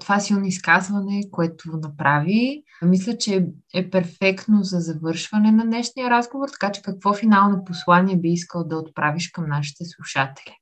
Това 0.00 0.20
силно 0.20 0.46
изказване, 0.46 1.22
което 1.30 1.68
направи, 1.68 2.62
мисля, 2.82 3.18
че 3.18 3.46
е 3.74 3.90
перфектно 3.90 4.62
за 4.62 4.80
завършване 4.80 5.52
на 5.52 5.64
днешния 5.64 6.10
разговор, 6.10 6.48
така 6.48 6.72
че 6.72 6.82
какво 6.82 7.14
финално 7.14 7.64
послание 7.64 8.16
би 8.16 8.28
искал 8.28 8.64
да 8.64 8.76
отправиш 8.76 9.30
към 9.30 9.48
нашите 9.48 9.84
слушатели? 9.84 10.56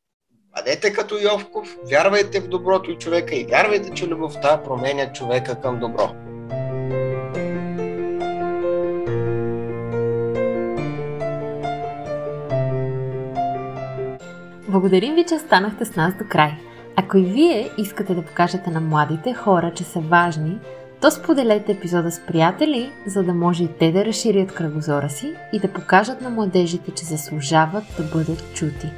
Бъдете 0.56 0.92
като 0.92 1.18
Йовков, 1.22 1.76
вярвайте 1.90 2.40
в 2.40 2.48
доброто 2.48 2.90
и 2.90 2.98
човека 2.98 3.34
и 3.34 3.44
вярвайте, 3.44 3.90
че 3.90 4.06
любовта 4.06 4.62
променя 4.62 5.12
човека 5.12 5.60
към 5.60 5.78
добро. 5.78 6.14
Благодарим 14.68 15.14
ви, 15.14 15.24
че 15.28 15.34
останахте 15.34 15.84
с 15.84 15.96
нас 15.96 16.14
до 16.14 16.24
край. 16.28 16.52
Ако 16.96 17.18
и 17.18 17.24
вие 17.24 17.70
искате 17.78 18.14
да 18.14 18.22
покажете 18.22 18.70
на 18.70 18.80
младите 18.80 19.34
хора, 19.34 19.72
че 19.74 19.84
са 19.84 20.00
важни, 20.00 20.58
то 21.00 21.10
споделете 21.10 21.72
епизода 21.72 22.10
с 22.10 22.20
приятели, 22.26 22.92
за 23.06 23.22
да 23.22 23.34
може 23.34 23.64
и 23.64 23.68
те 23.78 23.92
да 23.92 24.04
разширят 24.04 24.54
кръгозора 24.54 25.10
си 25.10 25.34
и 25.52 25.58
да 25.58 25.72
покажат 25.72 26.20
на 26.20 26.30
младежите, 26.30 26.90
че 26.90 27.04
заслужават 27.04 27.84
да 27.98 28.02
бъдат 28.02 28.54
чути. 28.54 28.92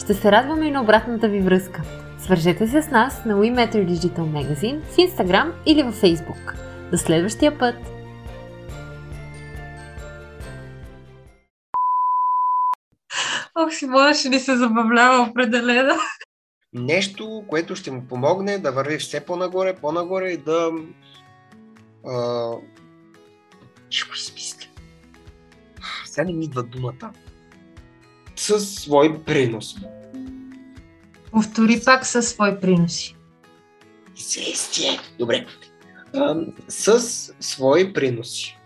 Ще 0.00 0.14
се 0.14 0.32
радваме 0.32 0.66
и 0.66 0.70
на 0.70 0.82
обратната 0.82 1.28
ви 1.28 1.40
връзка. 1.40 1.82
Свържете 2.18 2.68
се 2.68 2.82
с 2.82 2.90
нас 2.90 3.24
на 3.24 3.34
We 3.34 3.54
Matter 3.54 3.88
Digital 3.88 4.18
Magazine 4.18 4.80
в 4.80 4.96
Instagram 4.96 5.52
или 5.66 5.82
във 5.82 6.00
Facebook. 6.00 6.54
До 6.90 6.98
следващия 6.98 7.58
път! 7.58 7.74
Ох, 13.54 13.72
Симона 13.72 14.14
ще 14.14 14.28
ни 14.28 14.38
се 14.38 14.56
забавлява 14.56 15.26
определено. 15.30 15.94
Нещо, 16.72 17.44
което 17.48 17.76
ще 17.76 17.90
му 17.90 18.06
помогне 18.08 18.58
да 18.58 18.72
върви 18.72 18.98
все 18.98 19.20
по-нагоре, 19.20 19.74
по-нагоре 19.74 20.30
и 20.30 20.36
да... 20.36 20.70
А... 22.06 22.50
Ще 23.90 24.08
го 24.08 24.16
смисля. 24.16 24.68
Сега 26.04 26.24
не 26.24 26.32
ми 26.32 26.44
идва 26.44 26.62
думата. 26.62 27.12
Със 28.40 28.74
свой 28.74 29.22
принос. 29.22 29.76
Повтори 31.30 31.80
пак 31.84 32.06
със 32.06 32.28
свои 32.28 32.60
приноси. 32.60 33.16
Известие. 34.16 34.98
Добре. 35.18 35.46
А, 36.14 36.36
с 36.68 37.00
свои 37.40 37.92
приноси. 37.92 38.58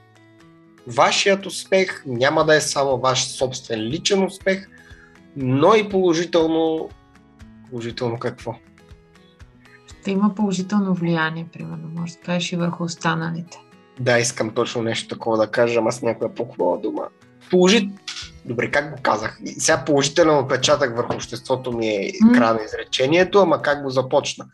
Вашият 0.87 1.46
успех 1.46 2.02
няма 2.06 2.44
да 2.44 2.56
е 2.56 2.60
само 2.60 2.98
ваш 2.98 3.26
собствен 3.26 3.80
личен 3.80 4.24
успех, 4.24 4.68
но 5.37 5.74
и 5.74 5.88
положително. 5.88 6.88
Положително 7.70 8.18
какво? 8.18 8.54
Ще 10.00 10.10
има 10.10 10.34
положително 10.34 10.94
влияние, 10.94 11.46
примерно, 11.52 11.88
може 11.88 12.12
да 12.12 12.18
кажеш 12.18 12.52
и 12.52 12.56
върху 12.56 12.84
останалите. 12.84 13.58
Да, 14.00 14.18
искам 14.18 14.50
точно 14.50 14.82
нещо 14.82 15.08
такова 15.08 15.37
да 15.37 15.46
кажа, 15.46 15.78
ама 15.78 15.92
с 15.92 16.02
някоя 16.02 16.34
по-хубава 16.34 16.76
дума. 16.76 17.08
Положи... 17.50 17.90
Добре, 18.44 18.70
как 18.70 18.90
го 18.96 19.02
казах? 19.02 19.38
Сега 19.59 19.85
положителен 19.85 20.38
отпечатък 20.38 20.96
върху 20.96 21.14
обществото 21.14 21.72
ми 21.72 21.87
е 21.87 22.12
края 22.35 22.54
на 22.54 22.61
изречението, 22.62 23.38
ама 23.38 23.62
как 23.62 23.83
го 23.83 23.90
започна? 23.90 24.46